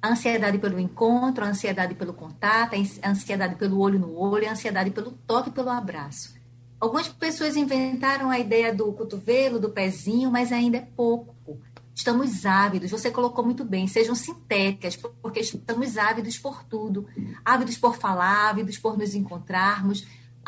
[0.00, 4.52] A ansiedade pelo encontro, a ansiedade pelo contato, a ansiedade pelo olho no olho, a
[4.52, 6.38] ansiedade pelo toque, pelo abraço.
[6.80, 11.60] Algumas pessoas inventaram a ideia do cotovelo, do pezinho, mas ainda é pouco.
[11.94, 17.06] Estamos ávidos, você colocou muito bem, sejam sintéticas, porque estamos ávidos por tudo.
[17.44, 20.06] Ávidos por falar, ávidos por nos encontrarmos,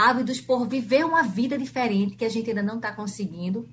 [0.08, 3.68] ávidos por viver uma vida diferente que a gente ainda não está conseguindo.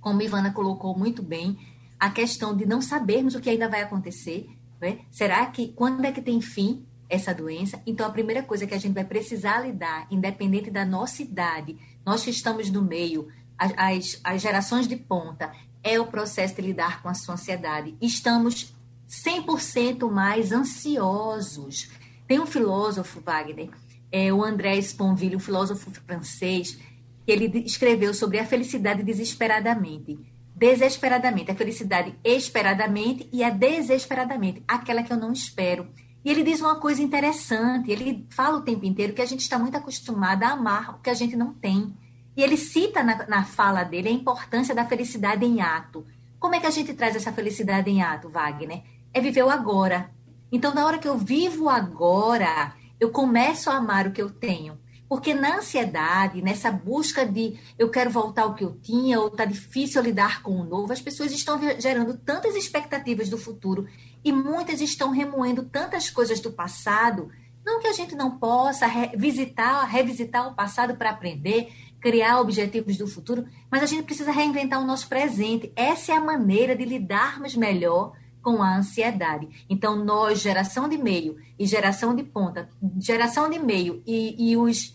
[0.00, 1.58] Como Ivana colocou muito bem,
[1.98, 4.48] a questão de não sabermos o que ainda vai acontecer.
[4.80, 5.00] Né?
[5.10, 7.80] Será que quando é que tem fim essa doença.
[7.86, 12.24] Então, a primeira coisa que a gente vai precisar lidar, independente da nossa idade, nós
[12.24, 15.52] que estamos no meio, as, as gerações de ponta,
[15.84, 17.94] é o processo de lidar com a sua ansiedade.
[18.00, 18.74] Estamos
[19.10, 21.90] 100% mais ansiosos.
[22.26, 23.68] Tem um filósofo, Wagner,
[24.12, 26.78] é o André Sponville, um filósofo francês,
[27.24, 30.18] que ele escreveu sobre a felicidade desesperadamente.
[30.54, 35.88] Desesperadamente, a felicidade esperadamente e a desesperadamente, aquela que eu não espero.
[36.24, 39.58] E ele diz uma coisa interessante, ele fala o tempo inteiro que a gente está
[39.58, 41.92] muito acostumado a amar o que a gente não tem.
[42.36, 46.06] E ele cita na, na fala dele a importância da felicidade em ato.
[46.38, 48.82] Como é que a gente traz essa felicidade em ato, Wagner?
[49.12, 50.10] É viver o agora.
[50.50, 54.78] Então, na hora que eu vivo agora, eu começo a amar o que eu tenho.
[55.08, 59.44] Porque na ansiedade, nessa busca de eu quero voltar ao que eu tinha, ou está
[59.44, 63.88] difícil lidar com o novo, as pessoas estão gerando tantas expectativas do futuro
[64.24, 67.28] e muitas estão remoendo tantas coisas do passado.
[67.66, 73.08] Não que a gente não possa revisitar, revisitar o passado para aprender, criar objetivos do
[73.08, 75.72] futuro, mas a gente precisa reinventar o nosso presente.
[75.74, 78.12] Essa é a maneira de lidarmos melhor
[78.42, 79.66] com a ansiedade.
[79.70, 84.94] Então, nós, geração de meio e geração de ponta, geração de meio e, e os,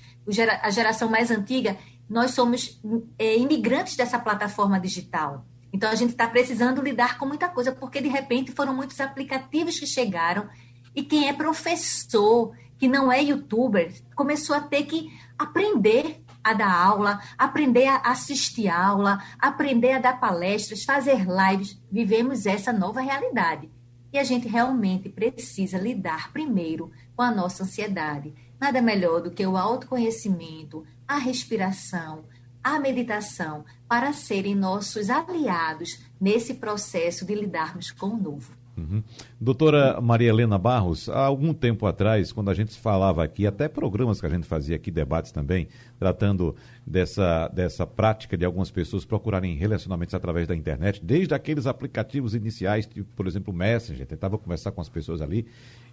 [0.61, 1.77] a geração mais antiga,
[2.09, 2.79] nós somos
[3.17, 5.45] é, imigrantes dessa plataforma digital.
[5.71, 9.79] Então, a gente está precisando lidar com muita coisa, porque de repente foram muitos aplicativos
[9.79, 10.47] que chegaram
[10.95, 16.71] e quem é professor, que não é youtuber, começou a ter que aprender a dar
[16.71, 21.79] aula, aprender a assistir aula, aprender a dar palestras, fazer lives.
[21.91, 23.69] Vivemos essa nova realidade.
[24.11, 28.33] E a gente realmente precisa lidar primeiro com a nossa ansiedade.
[28.59, 32.25] Nada melhor do que o autoconhecimento, a respiração,
[32.63, 38.56] a meditação para serem nossos aliados nesse processo de lidarmos com o novo.
[38.77, 39.01] Uhum.
[39.41, 44.21] Doutora Maria Helena Barros, há algum tempo atrás, quando a gente falava aqui, até programas
[44.21, 49.55] que a gente fazia aqui, debates também, tratando dessa, dessa prática de algumas pessoas procurarem
[49.55, 54.79] relacionamentos através da internet, desde aqueles aplicativos iniciais, tipo, por exemplo, Messenger, tentava conversar com
[54.79, 55.47] as pessoas ali,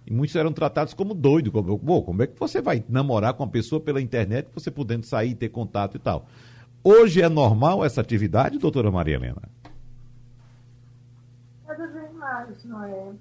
[0.05, 3.49] e muitos eram tratados como doido, como, como é que você vai namorar com uma
[3.49, 6.27] pessoa pela internet, você podendo sair, ter contato e tal.
[6.83, 9.41] Hoje é normal essa atividade, doutora Maria Helena?
[12.35, 13.13] Mais, não é?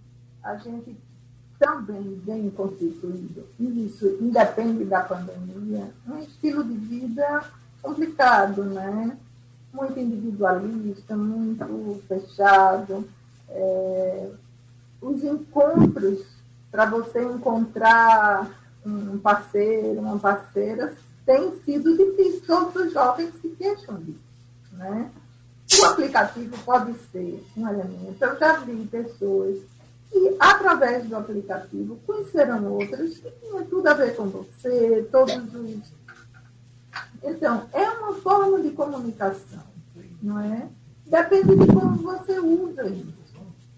[0.42, 0.96] A gente
[1.59, 7.44] também bem constituído, isso independe da pandemia, um estilo de vida
[7.81, 9.16] complicado, né?
[9.72, 13.09] Muito individualista, muito fechado.
[13.48, 14.31] É,
[15.00, 16.27] os encontros
[16.70, 18.50] para você encontrar
[18.85, 22.42] um parceiro, uma parceira, tem sido difícil.
[22.46, 24.20] Todos os jovens se queixam disso,
[24.72, 25.11] né?
[25.81, 28.17] O aplicativo pode ser um elemento.
[28.21, 29.59] Eu já vi pessoas
[30.11, 35.93] que, através do aplicativo, conheceram outras que tinham tudo a ver com você, todos os.
[37.23, 39.63] Então, é uma forma de comunicação,
[40.23, 40.69] não é?
[41.07, 43.25] Depende de como você usa isso.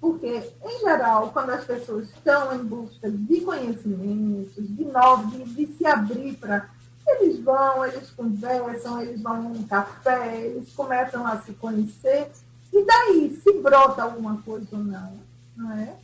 [0.01, 5.73] Porque, em geral, quando as pessoas estão em busca de conhecimentos, de novos, de, de
[5.73, 6.69] se abrir para
[7.07, 12.31] eles vão, eles conversam, eles vão num café, eles começam a se conhecer,
[12.73, 15.17] e daí, se brota alguma coisa ou não,
[15.57, 15.97] não é?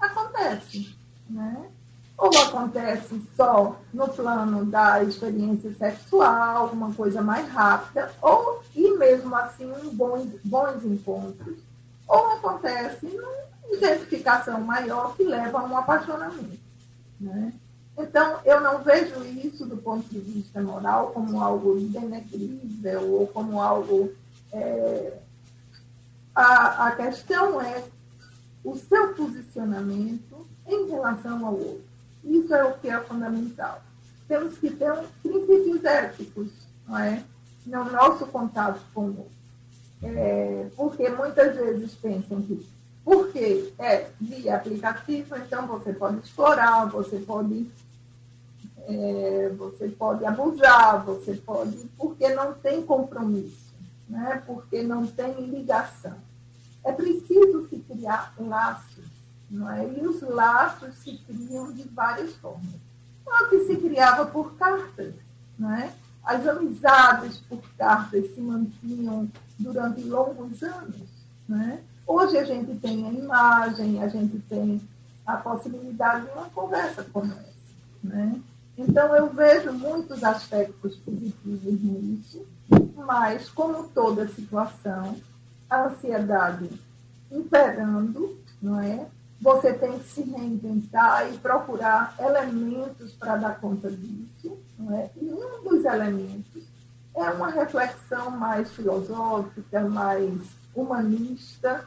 [0.00, 0.96] Acontece,
[1.28, 1.68] né?
[2.18, 9.34] Ou acontece só no plano da experiência sexual, uma coisa mais rápida, ou, e mesmo
[9.34, 11.56] assim, bons, bons encontros.
[12.06, 16.58] Ou acontece numa identificação maior que leva a um apaixonamento,
[17.20, 17.52] né?
[18.02, 23.60] Então, eu não vejo isso do ponto de vista moral como algo denegrível ou como
[23.60, 24.12] algo.
[24.52, 25.18] É...
[26.34, 27.84] A, a questão é
[28.64, 31.84] o seu posicionamento em relação ao outro.
[32.24, 33.82] Isso é o que é fundamental.
[34.26, 36.48] Temos que ter um princípios éticos,
[36.86, 37.22] não é?
[37.66, 39.42] No nosso contato com o outro.
[40.02, 42.66] É, porque muitas vezes pensam que
[43.04, 47.68] porque é via aplicativo, então você pode explorar, você pode,
[48.88, 53.72] é, você pode abusar, você pode, porque não tem compromisso,
[54.08, 54.42] né?
[54.46, 56.14] porque não tem ligação.
[56.84, 59.04] É preciso se criar laços,
[59.50, 59.86] não é?
[59.86, 62.80] e os laços se criam de várias formas.
[63.24, 65.14] Só que se criava por cartas,
[65.58, 65.92] não é?
[66.24, 71.08] As amizades por cartas se mantinham durante longos anos,
[71.48, 71.82] né?
[72.06, 74.80] Hoje a gente tem a imagem, a gente tem
[75.24, 77.52] a possibilidade de uma conversa como essa.
[78.02, 78.40] Né?
[78.76, 82.44] Então, eu vejo muitos aspectos positivos nisso,
[82.96, 85.16] mas, como toda situação,
[85.68, 86.70] a ansiedade
[87.30, 89.06] imperando, não é?
[89.42, 94.56] você tem que se reinventar e procurar elementos para dar conta disso.
[94.78, 95.10] Não é?
[95.20, 96.62] E um dos elementos
[97.16, 100.32] é uma reflexão mais filosófica, mais
[100.74, 101.84] humanista,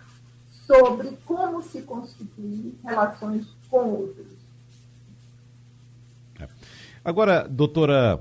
[0.67, 4.34] sobre como se constituir relações com outros.
[7.05, 8.19] Agora, doutora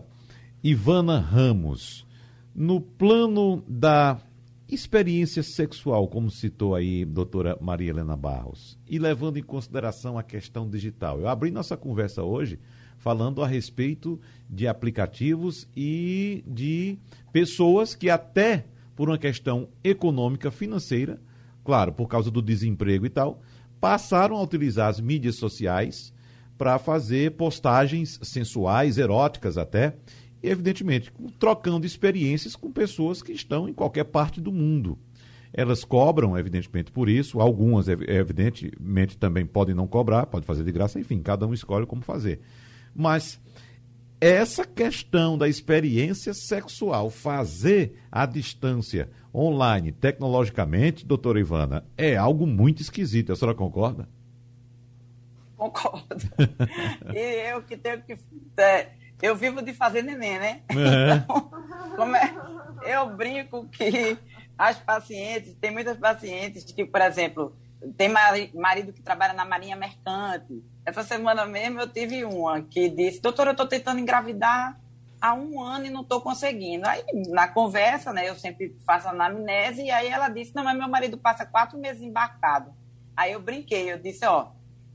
[0.62, 2.06] Ivana Ramos,
[2.54, 4.20] no plano da
[4.68, 10.68] experiência sexual, como citou aí doutora Maria Helena Barros, e levando em consideração a questão
[10.68, 11.18] digital.
[11.18, 12.58] Eu abri nossa conversa hoje
[12.98, 14.20] falando a respeito
[14.50, 16.98] de aplicativos e de
[17.32, 21.18] pessoas que até por uma questão econômica, financeira,
[21.64, 23.40] claro, por causa do desemprego e tal,
[23.80, 26.12] passaram a utilizar as mídias sociais
[26.56, 29.96] para fazer postagens sensuais, eróticas até,
[30.42, 34.98] e evidentemente trocando experiências com pessoas que estão em qualquer parte do mundo.
[35.52, 40.98] Elas cobram, evidentemente, por isso, algumas, evidentemente, também podem não cobrar, pode fazer de graça,
[40.98, 42.40] enfim, cada um escolhe como fazer.
[42.94, 43.40] Mas
[44.20, 52.82] essa questão da experiência sexual, fazer à distância, online, tecnologicamente, doutora Ivana, é algo muito
[52.82, 53.32] esquisito.
[53.32, 54.08] A senhora concorda?
[55.64, 56.28] Concordo.
[57.14, 58.18] e eu que tenho que.
[58.58, 58.88] É,
[59.22, 60.62] eu vivo de fazer neném, né?
[60.68, 61.24] É.
[61.92, 62.34] Então, é,
[62.84, 64.18] eu brinco que
[64.58, 67.56] as pacientes, tem muitas pacientes que, por exemplo,
[67.96, 70.62] tem marido que trabalha na Marinha Mercante.
[70.84, 74.78] Essa semana mesmo eu tive uma que disse: Doutora, eu estou tentando engravidar
[75.18, 76.86] há um ano e não estou conseguindo.
[76.86, 80.88] Aí, na conversa, né, eu sempre faço anamnese, e aí ela disse: Não, mas meu
[80.88, 82.70] marido passa quatro meses embarcado.
[83.16, 84.48] Aí eu brinquei, eu disse: Ó,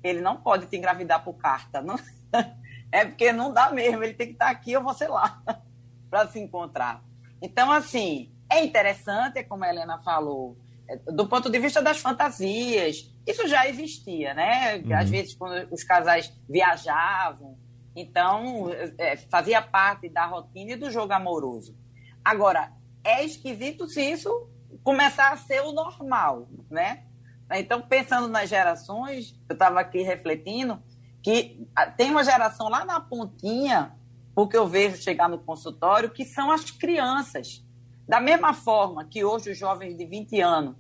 [0.04, 1.82] ele não pode te engravidar por carta.
[1.82, 1.96] Não...
[2.92, 5.42] é porque não dá mesmo, ele tem que estar aqui ou você lá
[6.10, 7.04] para se encontrar.
[7.42, 10.58] Então, assim, é interessante, como a Helena falou,
[10.90, 13.14] é, do ponto de vista das fantasias.
[13.26, 14.78] Isso já existia, né?
[14.78, 14.96] Uhum.
[14.96, 17.58] Às vezes, quando os casais viajavam,
[17.96, 21.78] então, é, fazia parte da rotina e do jogo amoroso.
[22.24, 22.72] Agora,
[23.04, 24.50] é esquisito se isso
[24.84, 27.06] começar a ser o normal, né?
[27.52, 30.82] Então, pensando nas gerações, eu estava aqui refletindo
[31.22, 33.96] que tem uma geração lá na pontinha,
[34.36, 37.66] porque eu vejo chegar no consultório, que são as crianças.
[38.08, 40.76] Da mesma forma que hoje os jovens de 20 anos,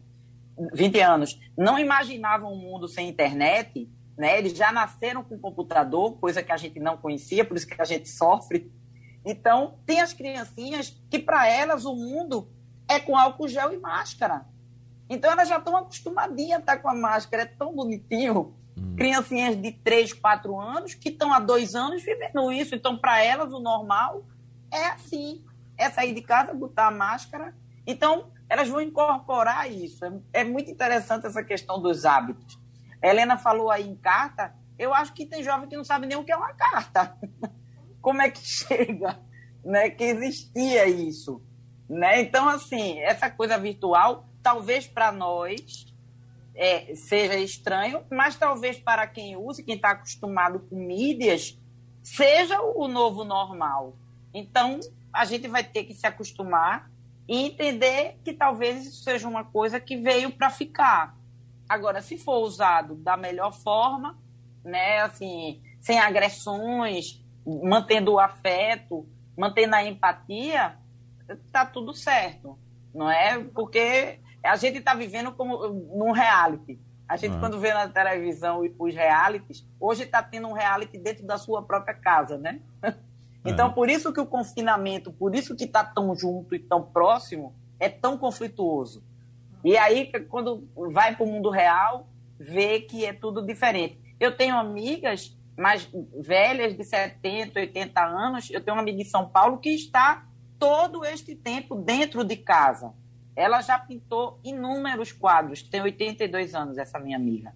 [0.74, 4.38] 20 anos não imaginavam um mundo sem internet, né?
[4.38, 7.86] Eles já nasceram com computador, coisa que a gente não conhecia, por isso que a
[7.86, 8.72] gente sofre.
[9.26, 12.50] Então, tem as criancinhas que, para elas, o mundo
[12.88, 14.46] é com álcool gel e máscara.
[15.10, 18.56] Então, elas já estão acostumadinhas a estar com a máscara, é tão bonitinho.
[18.78, 18.96] Hum.
[18.96, 22.76] Criancinhas de 3, 4 anos que estão há dois anos vivendo isso.
[22.76, 24.24] Então, para elas, o normal
[24.72, 25.44] é assim:
[25.78, 27.56] é sair de casa, botar a máscara.
[27.88, 30.04] Então, elas vão incorporar isso.
[30.06, 32.60] É, é muito interessante essa questão dos hábitos.
[33.02, 36.18] A Helena falou aí em carta, eu acho que tem jovem que não sabe nem
[36.18, 37.18] o que é uma carta.
[38.02, 39.20] Como é que chega,
[39.64, 39.90] né?
[39.90, 41.42] Que existia isso,
[41.90, 42.22] né?
[42.22, 45.86] Então, assim, essa coisa virtual, talvez para nós
[46.56, 51.56] é, seja estranho, mas talvez para quem usa, quem está acostumado com mídias,
[52.02, 53.96] seja o novo normal.
[54.34, 54.80] Então,
[55.14, 56.90] a gente vai ter que se acostumar
[57.28, 61.16] e entender que talvez isso seja uma coisa que veio para ficar.
[61.68, 64.18] Agora, se for usado da melhor forma,
[64.64, 70.76] né, assim, sem agressões, mantendo o afeto, mantendo a empatia,
[71.52, 72.58] tá tudo certo,
[72.92, 73.38] não é?
[73.44, 76.80] Porque a gente está vivendo como num reality.
[77.08, 77.40] A gente, uhum.
[77.40, 81.94] quando vê na televisão os realities, hoje está tendo um reality dentro da sua própria
[81.94, 82.62] casa, né?
[83.46, 83.74] Então, uhum.
[83.74, 87.88] por isso que o confinamento, por isso que está tão junto e tão próximo, é
[87.88, 89.02] tão conflituoso.
[89.64, 92.06] E aí, quando vai para o mundo real,
[92.38, 93.98] vê que é tudo diferente.
[94.20, 98.50] Eu tenho amigas mais velhas, de 70, 80 anos.
[98.50, 100.26] Eu tenho uma amiga em São Paulo que está
[100.58, 102.94] todo este tempo dentro de casa.
[103.40, 107.54] Ela já pintou inúmeros quadros, tem 82 anos, essa minha amiga.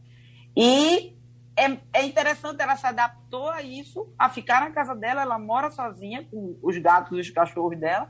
[0.55, 1.13] E
[1.55, 5.69] é, é, interessante, ela se adaptou a isso, a ficar na casa dela, ela mora
[5.69, 8.09] sozinha com os gatos e os cachorros dela.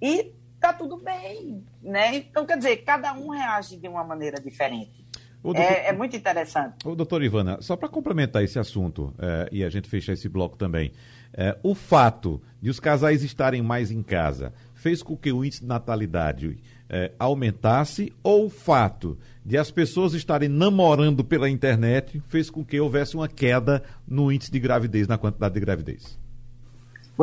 [0.00, 2.16] E tá tudo bem, né?
[2.16, 5.02] Então, quer dizer, cada um reage de uma maneira diferente.
[5.42, 6.76] Doutor, é, é, muito interessante.
[6.86, 10.56] O doutor Ivana, só para complementar esse assunto é, e a gente fechar esse bloco
[10.56, 10.92] também,
[11.34, 15.62] é, o fato de os casais estarem mais em casa fez com que o índice
[15.62, 16.58] de natalidade
[16.92, 22.78] é, aumentasse ou o fato de as pessoas estarem namorando pela internet fez com que
[22.78, 26.20] houvesse uma queda no índice de gravidez, na quantidade de gravidez?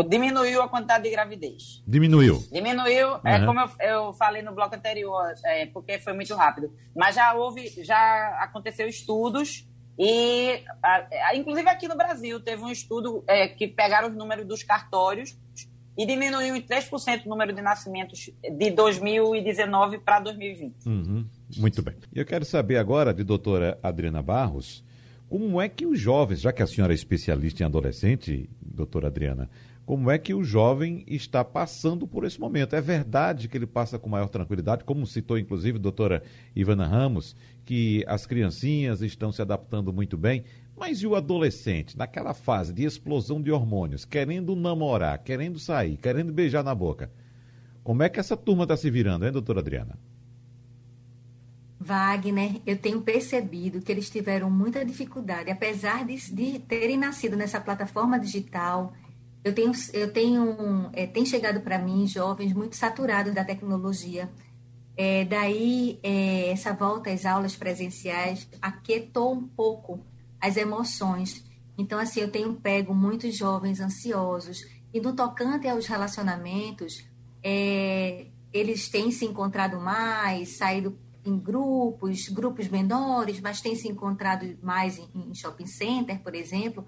[0.07, 1.83] Diminuiu a quantidade de gravidez.
[1.85, 2.43] Diminuiu.
[2.51, 3.19] Diminuiu, uhum.
[3.23, 6.71] é como eu, eu, falei no bloco anterior, é, porque foi muito rápido.
[6.95, 9.67] Mas já houve, já aconteceu estudos
[9.97, 14.45] E, a, a, inclusive aqui no Brasil, teve um estudo é, que pegaram os números
[14.45, 15.37] dos cartórios
[15.99, 20.85] e diminuiu em 3% o número de nascimentos de 2019 para 2020.
[20.85, 21.25] Uhum,
[21.57, 21.93] muito bem.
[22.15, 24.81] Eu quero saber agora de doutora Adriana Barros,
[25.27, 29.49] como é que os jovens, já que a senhora é especialista em adolescente, doutora Adriana,
[29.85, 32.77] como é que o jovem está passando por esse momento?
[32.77, 36.23] É verdade que ele passa com maior tranquilidade, como citou inclusive a doutora
[36.55, 37.35] Ivana Ramos,
[37.65, 40.45] que as criancinhas estão se adaptando muito bem,
[40.79, 46.31] mas e o adolescente, naquela fase de explosão de hormônios, querendo namorar, querendo sair, querendo
[46.31, 47.11] beijar na boca?
[47.83, 49.99] Como é que essa turma está se virando, hein, doutora Adriana?
[51.79, 57.59] Wagner, eu tenho percebido que eles tiveram muita dificuldade, apesar de, de terem nascido nessa
[57.59, 58.93] plataforma digital.
[59.43, 64.29] Eu tenho, eu tenho, é, tem chegado para mim jovens muito saturados da tecnologia.
[64.97, 70.05] É, daí, é, essa volta às aulas presenciais aquietou um pouco
[70.39, 71.43] as emoções.
[71.77, 74.65] Então, assim, eu tenho pego muitos jovens ansiosos.
[74.93, 77.05] E no tocante aos relacionamentos,
[77.43, 84.57] é, eles têm se encontrado mais, saído em grupos, grupos menores, mas têm se encontrado
[84.61, 86.85] mais em, em shopping center, por exemplo.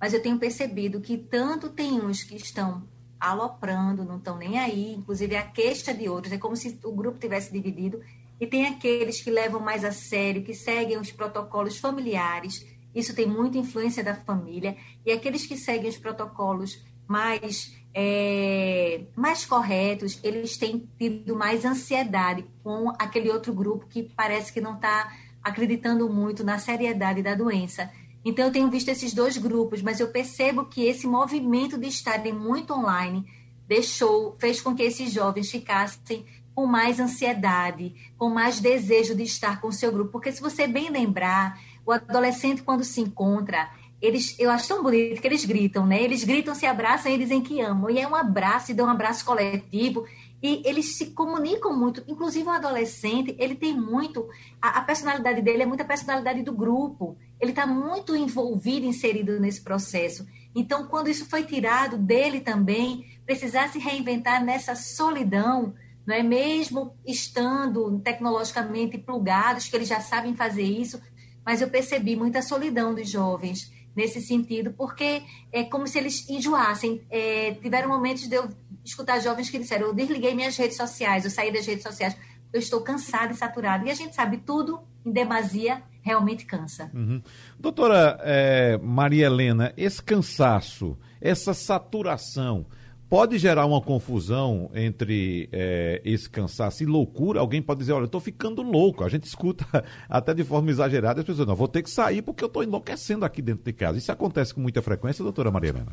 [0.00, 2.82] Mas eu tenho percebido que tanto tem uns que estão
[3.18, 7.18] aloprando, não estão nem aí, inclusive a queixa de outros, é como se o grupo
[7.18, 8.00] tivesse dividido,
[8.38, 13.26] e tem aqueles que levam mais a sério, que seguem os protocolos familiares, isso tem
[13.26, 14.76] muita influência da família.
[15.04, 22.44] E aqueles que seguem os protocolos mais, é, mais corretos, eles têm tido mais ansiedade
[22.62, 27.90] com aquele outro grupo que parece que não está acreditando muito na seriedade da doença.
[28.24, 32.32] Então, eu tenho visto esses dois grupos, mas eu percebo que esse movimento de estarem
[32.32, 33.26] muito online
[33.68, 36.24] deixou, fez com que esses jovens ficassem
[36.54, 40.12] com mais ansiedade, com mais desejo de estar com o seu grupo.
[40.12, 43.70] Porque se você bem lembrar, o adolescente, quando se encontra,
[44.00, 46.02] eles, eu acho tão bonito que eles gritam, né?
[46.02, 47.90] Eles gritam, se abraçam e dizem que amam.
[47.90, 50.04] E é um abraço, e dão um abraço coletivo.
[50.42, 52.04] E eles se comunicam muito.
[52.06, 54.28] Inclusive, o adolescente, ele tem muito.
[54.60, 57.16] A, a personalidade dele é muita personalidade do grupo.
[57.40, 60.26] Ele está muito envolvido, inserido nesse processo.
[60.54, 65.74] Então, quando isso foi tirado dele também, precisar se reinventar nessa solidão,
[66.06, 71.00] não é mesmo estando tecnologicamente plugados, que eles já sabem fazer isso,
[71.44, 75.22] mas eu percebi muita solidão dos jovens nesse sentido, porque
[75.52, 77.02] é como se eles enjoassem.
[77.10, 78.48] É, tiveram momentos de eu
[78.84, 82.16] escutar jovens que disseram: eu desliguei minhas redes sociais, eu saí das redes sociais,
[82.52, 83.86] eu estou cansado e saturado.
[83.86, 86.90] E a gente sabe, tudo em demasia realmente cansa.
[86.94, 87.22] Uhum.
[87.58, 92.66] Doutora é, Maria Helena, esse cansaço, essa saturação,
[93.08, 97.40] pode gerar uma confusão entre é, esse cansaço e loucura.
[97.40, 99.04] Alguém pode dizer, olha, eu estou ficando louco.
[99.04, 99.64] A gente escuta
[100.08, 103.24] até de forma exagerada as pessoas, não, vou ter que sair porque eu estou enlouquecendo
[103.24, 103.98] aqui dentro de casa.
[103.98, 105.92] Isso acontece com muita frequência, doutora Maria Helena?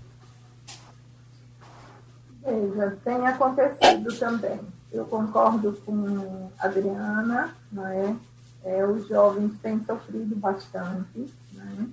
[2.44, 4.60] Veja, tem acontecido também.
[4.92, 8.16] Eu concordo com a Adriana, não é?
[8.64, 11.32] é os jovens têm sofrido bastante.
[11.54, 11.88] Né?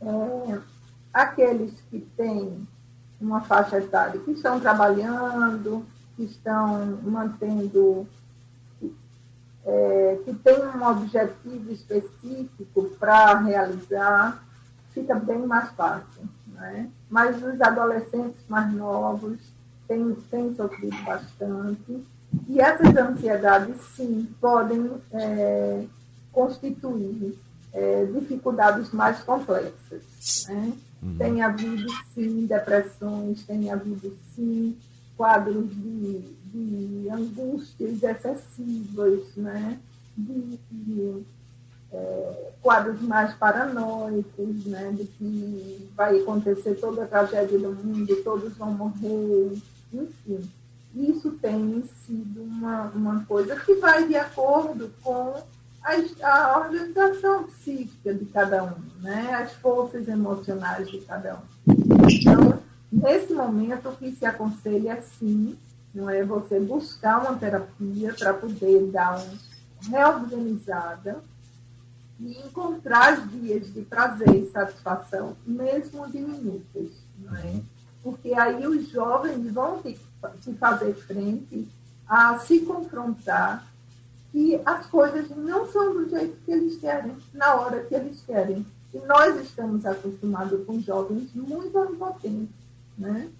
[0.00, 0.58] É,
[1.12, 2.66] aqueles que têm
[3.20, 5.84] uma faixa etária que estão trabalhando,
[6.16, 8.06] que estão mantendo,
[9.64, 14.42] é, que tem um objetivo específico para realizar,
[14.92, 16.28] fica bem mais fácil.
[16.48, 16.90] Né?
[17.08, 19.38] Mas os adolescentes mais novos
[19.88, 22.04] têm, têm sofrido bastante,
[22.48, 25.84] e essas ansiedades, sim, podem é,
[26.32, 27.38] constituir
[27.72, 30.02] é, dificuldades mais complexas.
[30.48, 30.72] Né?
[31.04, 31.16] Uhum.
[31.18, 34.78] Tem havido, sim, depressões, tem havido, sim,
[35.16, 39.78] quadros de, de angústias excessivas, né?
[40.16, 41.26] de, de
[41.92, 44.92] é, quadros mais paranoicos, né?
[44.92, 49.58] de que vai acontecer toda a tragédia do mundo, todos vão morrer,
[49.92, 50.50] enfim.
[50.94, 55.34] Isso tem sido uma, uma coisa que vai de acordo com
[55.84, 59.34] a, a organização psíquica de cada um, né?
[59.34, 61.72] as forças emocionais de cada um.
[62.08, 65.56] Então, nesse momento, o que se aconselha é sim,
[65.94, 69.38] não é você buscar uma terapia para poder dar uma
[69.90, 71.22] reorganizada
[72.18, 77.60] e encontrar vias de prazer e satisfação, mesmo diminutas, não é?
[78.02, 79.98] Porque aí os jovens vão ter
[80.42, 81.68] que fazer frente
[82.08, 83.66] a se confrontar
[84.34, 88.66] que as coisas não são do jeito que eles querem, na hora que eles querem.
[88.92, 92.56] E nós estamos acostumados com jovens muito onipotentes,
[92.98, 93.30] né?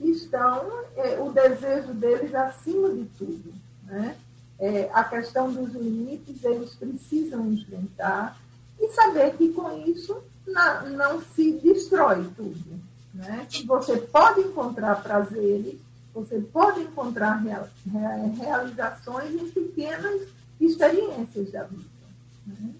[0.00, 3.52] Estão, é, o desejo deles acima de tudo,
[3.84, 4.16] né?
[4.58, 8.40] É, a questão dos limites eles precisam enfrentar
[8.80, 12.80] e saber que com isso não, não se destrói tudo.
[13.12, 13.46] Né?
[13.66, 15.78] Você pode encontrar prazeres,
[16.14, 17.68] você pode encontrar real,
[18.40, 21.84] realizações em pequenas experiências da vida.
[22.46, 22.74] Né?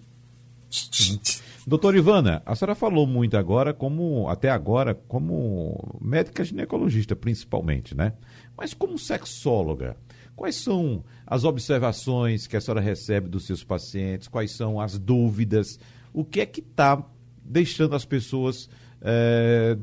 [1.65, 8.13] Doutora Ivana, a senhora falou muito agora, como até agora, como médica ginecologista principalmente, né?
[8.57, 9.95] Mas como sexóloga,
[10.35, 14.27] quais são as observações que a senhora recebe dos seus pacientes?
[14.27, 15.79] Quais são as dúvidas?
[16.13, 17.03] O que é que está
[17.43, 18.69] deixando as pessoas
[19.01, 19.77] é,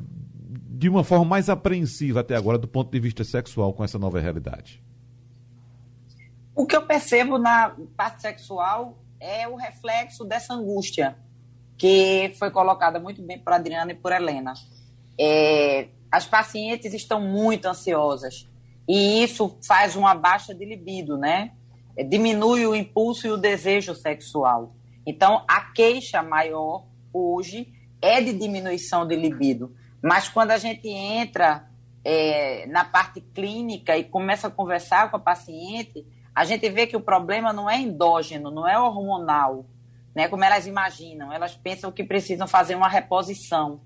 [0.71, 4.21] de uma forma mais apreensiva até agora do ponto de vista sexual com essa nova
[4.21, 4.83] realidade?
[6.57, 11.15] O que eu percebo na parte sexual é o reflexo dessa angústia
[11.77, 14.55] que foi colocada muito bem por Adriana e por Helena.
[15.21, 18.49] É, as pacientes estão muito ansiosas
[18.89, 21.53] e isso faz uma baixa de libido, né?
[21.95, 24.75] É, diminui o impulso e o desejo sexual.
[25.05, 27.69] Então, a queixa maior hoje
[28.01, 29.77] é de diminuição de libido.
[30.03, 31.69] Mas quando a gente entra
[32.03, 36.07] é, na parte clínica e começa a conversar com a paciente,
[36.37, 39.65] a gente vê que o problema não é endógeno, não é hormonal,
[40.15, 41.33] né, como elas imaginam.
[41.33, 43.81] Elas pensam que precisam fazer uma reposição.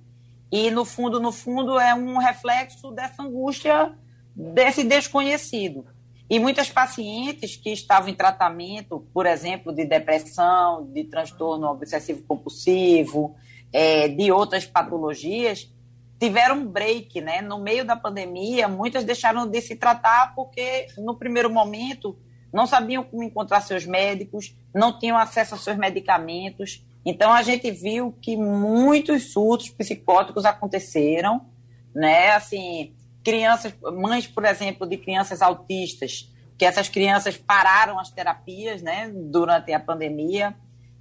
[0.50, 3.96] E, no fundo, no fundo, é um reflexo dessa angústia,
[4.34, 5.86] desse desconhecido.
[6.28, 13.36] E muitas pacientes que estavam em tratamento, por exemplo, de depressão, de transtorno obsessivo-compulsivo,
[13.72, 15.72] é, de outras patologias,
[16.18, 17.40] tiveram um break, né?
[17.40, 22.18] No meio da pandemia, muitas deixaram de se tratar porque, no primeiro momento,
[22.52, 26.84] não sabiam como encontrar seus médicos, não tinham acesso aos seus medicamentos.
[27.04, 31.46] Então a gente viu que muitos surtos psicóticos aconteceram,
[31.94, 32.30] né?
[32.30, 39.10] Assim, crianças, mães, por exemplo, de crianças autistas, que essas crianças pararam as terapias, né,
[39.14, 40.54] durante a pandemia,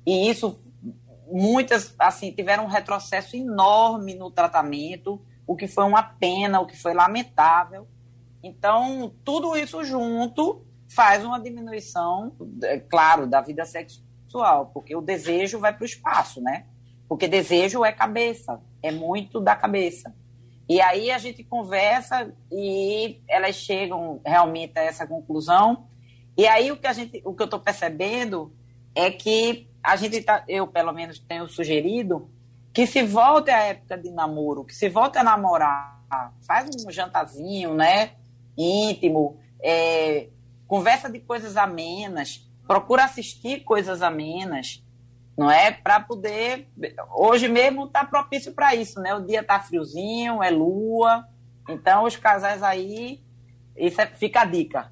[0.06, 0.58] e isso
[1.30, 6.78] muitas assim tiveram um retrocesso enorme no tratamento, o que foi uma pena, o que
[6.78, 7.88] foi lamentável.
[8.42, 15.60] Então, tudo isso junto faz uma diminuição, é, claro, da vida sexual, porque o desejo
[15.60, 16.66] vai para o espaço, né?
[17.08, 20.14] Porque desejo é cabeça, é muito da cabeça.
[20.68, 25.88] E aí a gente conversa e elas chegam realmente a essa conclusão.
[26.38, 28.54] E aí o que a gente, o que eu estou percebendo
[28.94, 32.30] é que a gente tá, eu pelo menos tenho sugerido
[32.74, 36.00] que se volte à época de namoro, que se volte a namorar,
[36.46, 38.12] faz um jantarzinho, né,
[38.58, 40.30] íntimo, é,
[40.70, 44.86] conversa de coisas amenas, procura assistir coisas amenas,
[45.36, 45.72] não é?
[45.72, 46.70] Para poder.
[47.16, 49.16] Hoje mesmo está propício para isso, né?
[49.16, 51.28] O dia está friozinho, é lua.
[51.68, 53.20] Então, os casais aí.
[53.76, 54.92] Isso é, fica a dica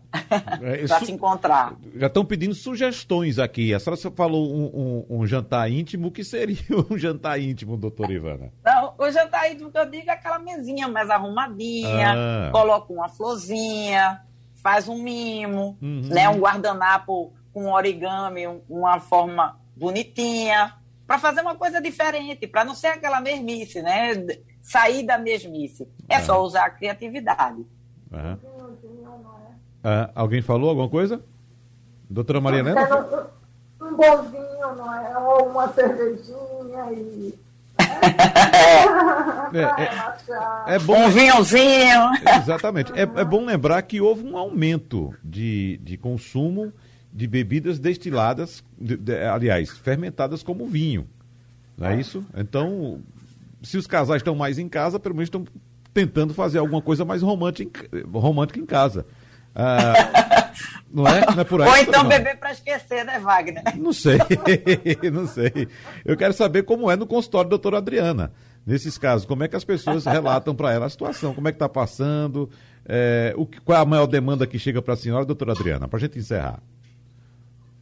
[0.61, 1.75] é, para se encontrar.
[1.93, 3.73] Já estão pedindo sugestões aqui.
[3.73, 6.07] A senhora falou um, um, um, jantar íntimo.
[6.07, 6.57] O que seria
[6.89, 8.53] um jantar íntimo, doutora Ivana?
[8.65, 12.49] Não, o jantar íntimo que eu digo é aquela mesinha mais arrumadinha, ah.
[12.53, 14.21] coloca uma florzinha,
[14.67, 16.01] faz um mimo, uhum.
[16.09, 20.73] né, um guardanapo com origami, uma forma bonitinha,
[21.07, 24.11] para fazer uma coisa diferente, para não ser aquela mesmice, né?
[24.61, 25.87] Sair da mesmice.
[26.09, 27.65] É, só usar a criatividade.
[28.11, 28.33] Uhum.
[28.33, 31.23] Uh, alguém falou alguma coisa?
[32.09, 32.89] Doutora Maria Helena?
[33.81, 35.17] Um bolzinho, não é?
[35.17, 37.33] Ou uma cervejinha e
[39.53, 41.05] é, é, é, bom.
[41.05, 42.11] Um vinhozinho.
[42.41, 42.91] Exatamente.
[42.93, 46.71] É, é bom lembrar que houve um aumento de, de consumo
[47.11, 51.07] de bebidas destiladas, de, de, aliás, fermentadas como vinho.
[51.77, 52.25] Não é isso?
[52.35, 53.01] Então,
[53.63, 55.45] se os casais estão mais em casa, pelo menos estão
[55.93, 59.05] tentando fazer alguma coisa mais romântica, romântica em casa.
[59.55, 59.93] Ah,
[60.91, 61.25] não é?
[61.25, 61.69] Não é por aí.
[61.69, 62.09] Ou então não.
[62.09, 63.63] beber para esquecer, né, Wagner?
[63.77, 64.17] Não sei,
[65.11, 65.67] não sei.
[66.05, 68.31] Eu quero saber como é no consultório da doutora Adriana.
[68.65, 71.55] Nesses casos, como é que as pessoas relatam para ela a situação, como é que
[71.55, 72.49] está passando,
[72.85, 75.97] é, o, qual é a maior demanda que chega para a senhora, doutora Adriana, para
[75.97, 76.59] a gente encerrar.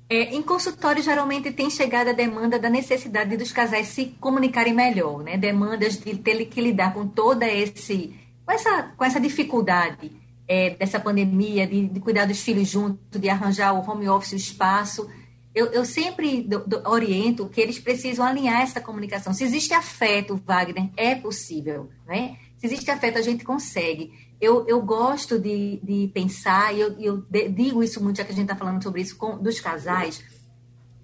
[0.08, 5.24] É, em consultório, geralmente tem chegado a demanda da necessidade dos casais se comunicarem melhor,
[5.24, 5.38] né?
[5.38, 8.14] Demandas de ter que lidar com toda esse,
[8.46, 10.12] com essa, com essa dificuldade
[10.48, 14.36] é, dessa pandemia, de, de, cuidar dos filhos junto, de arranjar o home office, o
[14.36, 15.10] espaço.
[15.54, 19.34] Eu, eu sempre do, do, oriento que eles precisam alinhar essa comunicação.
[19.34, 22.38] Se existe afeto, Wagner, é possível, né?
[22.58, 24.12] Se existe afeto, a gente consegue.
[24.40, 28.36] Eu, eu gosto de, de pensar, e eu, eu digo isso muito, já que a
[28.36, 30.24] gente está falando sobre isso, com, dos casais,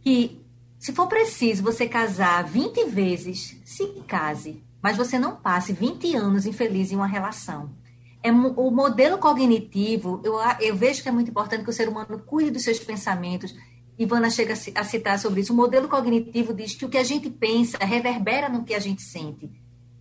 [0.01, 0.41] que
[0.77, 6.45] se for preciso você casar 20 vezes, se case, mas você não passe 20 anos
[6.45, 7.69] infeliz em uma relação
[8.23, 12.21] é, o modelo cognitivo, eu, eu vejo que é muito importante que o ser humano
[12.25, 13.55] cuide dos seus pensamentos.
[13.97, 15.53] Ivana chega a citar sobre isso.
[15.53, 19.01] O modelo cognitivo diz que o que a gente pensa reverbera no que a gente
[19.01, 19.49] sente.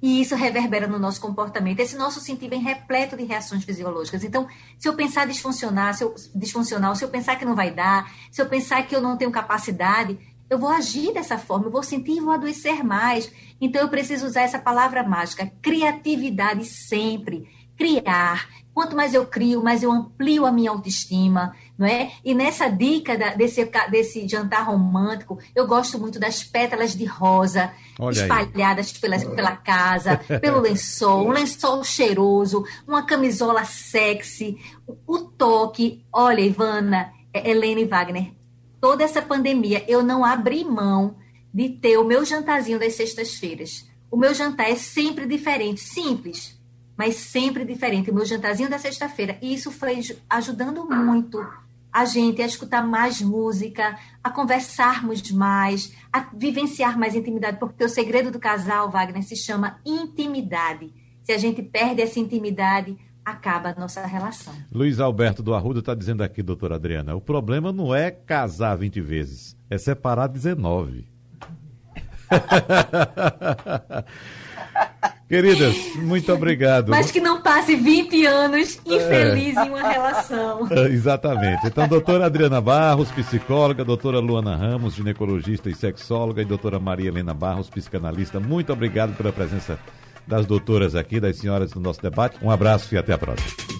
[0.03, 1.81] E isso reverbera no nosso comportamento.
[1.81, 4.25] Esse nosso sentir vem repleto de reações fisiológicas.
[4.25, 4.49] Então,
[4.79, 8.41] se eu pensar disfuncional, se eu, disfuncional, se eu pensar que não vai dar, se
[8.41, 10.19] eu pensar que eu não tenho capacidade,
[10.49, 13.31] eu vou agir dessa forma, eu vou sentir e vou adoecer mais.
[13.61, 17.47] Então, eu preciso usar essa palavra mágica, criatividade sempre.
[17.81, 18.47] Criar.
[18.75, 22.13] Quanto mais eu crio, mais eu amplio a minha autoestima, não é?
[22.23, 27.73] E nessa dica da, desse, desse jantar romântico, eu gosto muito das pétalas de rosa
[27.99, 34.59] Olha espalhadas pela, pela casa, pelo lençol, um lençol cheiroso, uma camisola sexy,
[35.07, 36.05] o toque.
[36.13, 38.33] Olha, Ivana, Helene Wagner,
[38.79, 41.17] toda essa pandemia eu não abri mão
[41.53, 43.89] de ter o meu jantarzinho das sextas-feiras.
[44.11, 46.60] O meu jantar é sempre diferente, simples,
[47.01, 48.11] mas sempre diferente.
[48.11, 49.39] O meu jantarzinho da sexta-feira.
[49.41, 51.43] E isso foi ajudando muito
[51.91, 57.89] a gente a escutar mais música, a conversarmos mais, a vivenciar mais intimidade, porque o
[57.89, 60.93] segredo do casal, Wagner, se chama intimidade.
[61.23, 64.53] Se a gente perde essa intimidade, acaba a nossa relação.
[64.71, 69.01] Luiz Alberto do Arruda está dizendo aqui, doutora Adriana, o problema não é casar 20
[69.01, 71.09] vezes, é separar 19.
[75.31, 76.91] Queridas, muito obrigado.
[76.91, 79.65] Mas que não passe 20 anos infeliz é.
[79.65, 80.67] em uma relação.
[80.91, 81.69] Exatamente.
[81.69, 87.33] Então, doutora Adriana Barros, psicóloga, doutora Luana Ramos, ginecologista e sexóloga, e doutora Maria Helena
[87.33, 89.79] Barros, psicanalista, muito obrigado pela presença
[90.27, 92.37] das doutoras aqui, das senhoras no nosso debate.
[92.43, 93.80] Um abraço e até a próxima.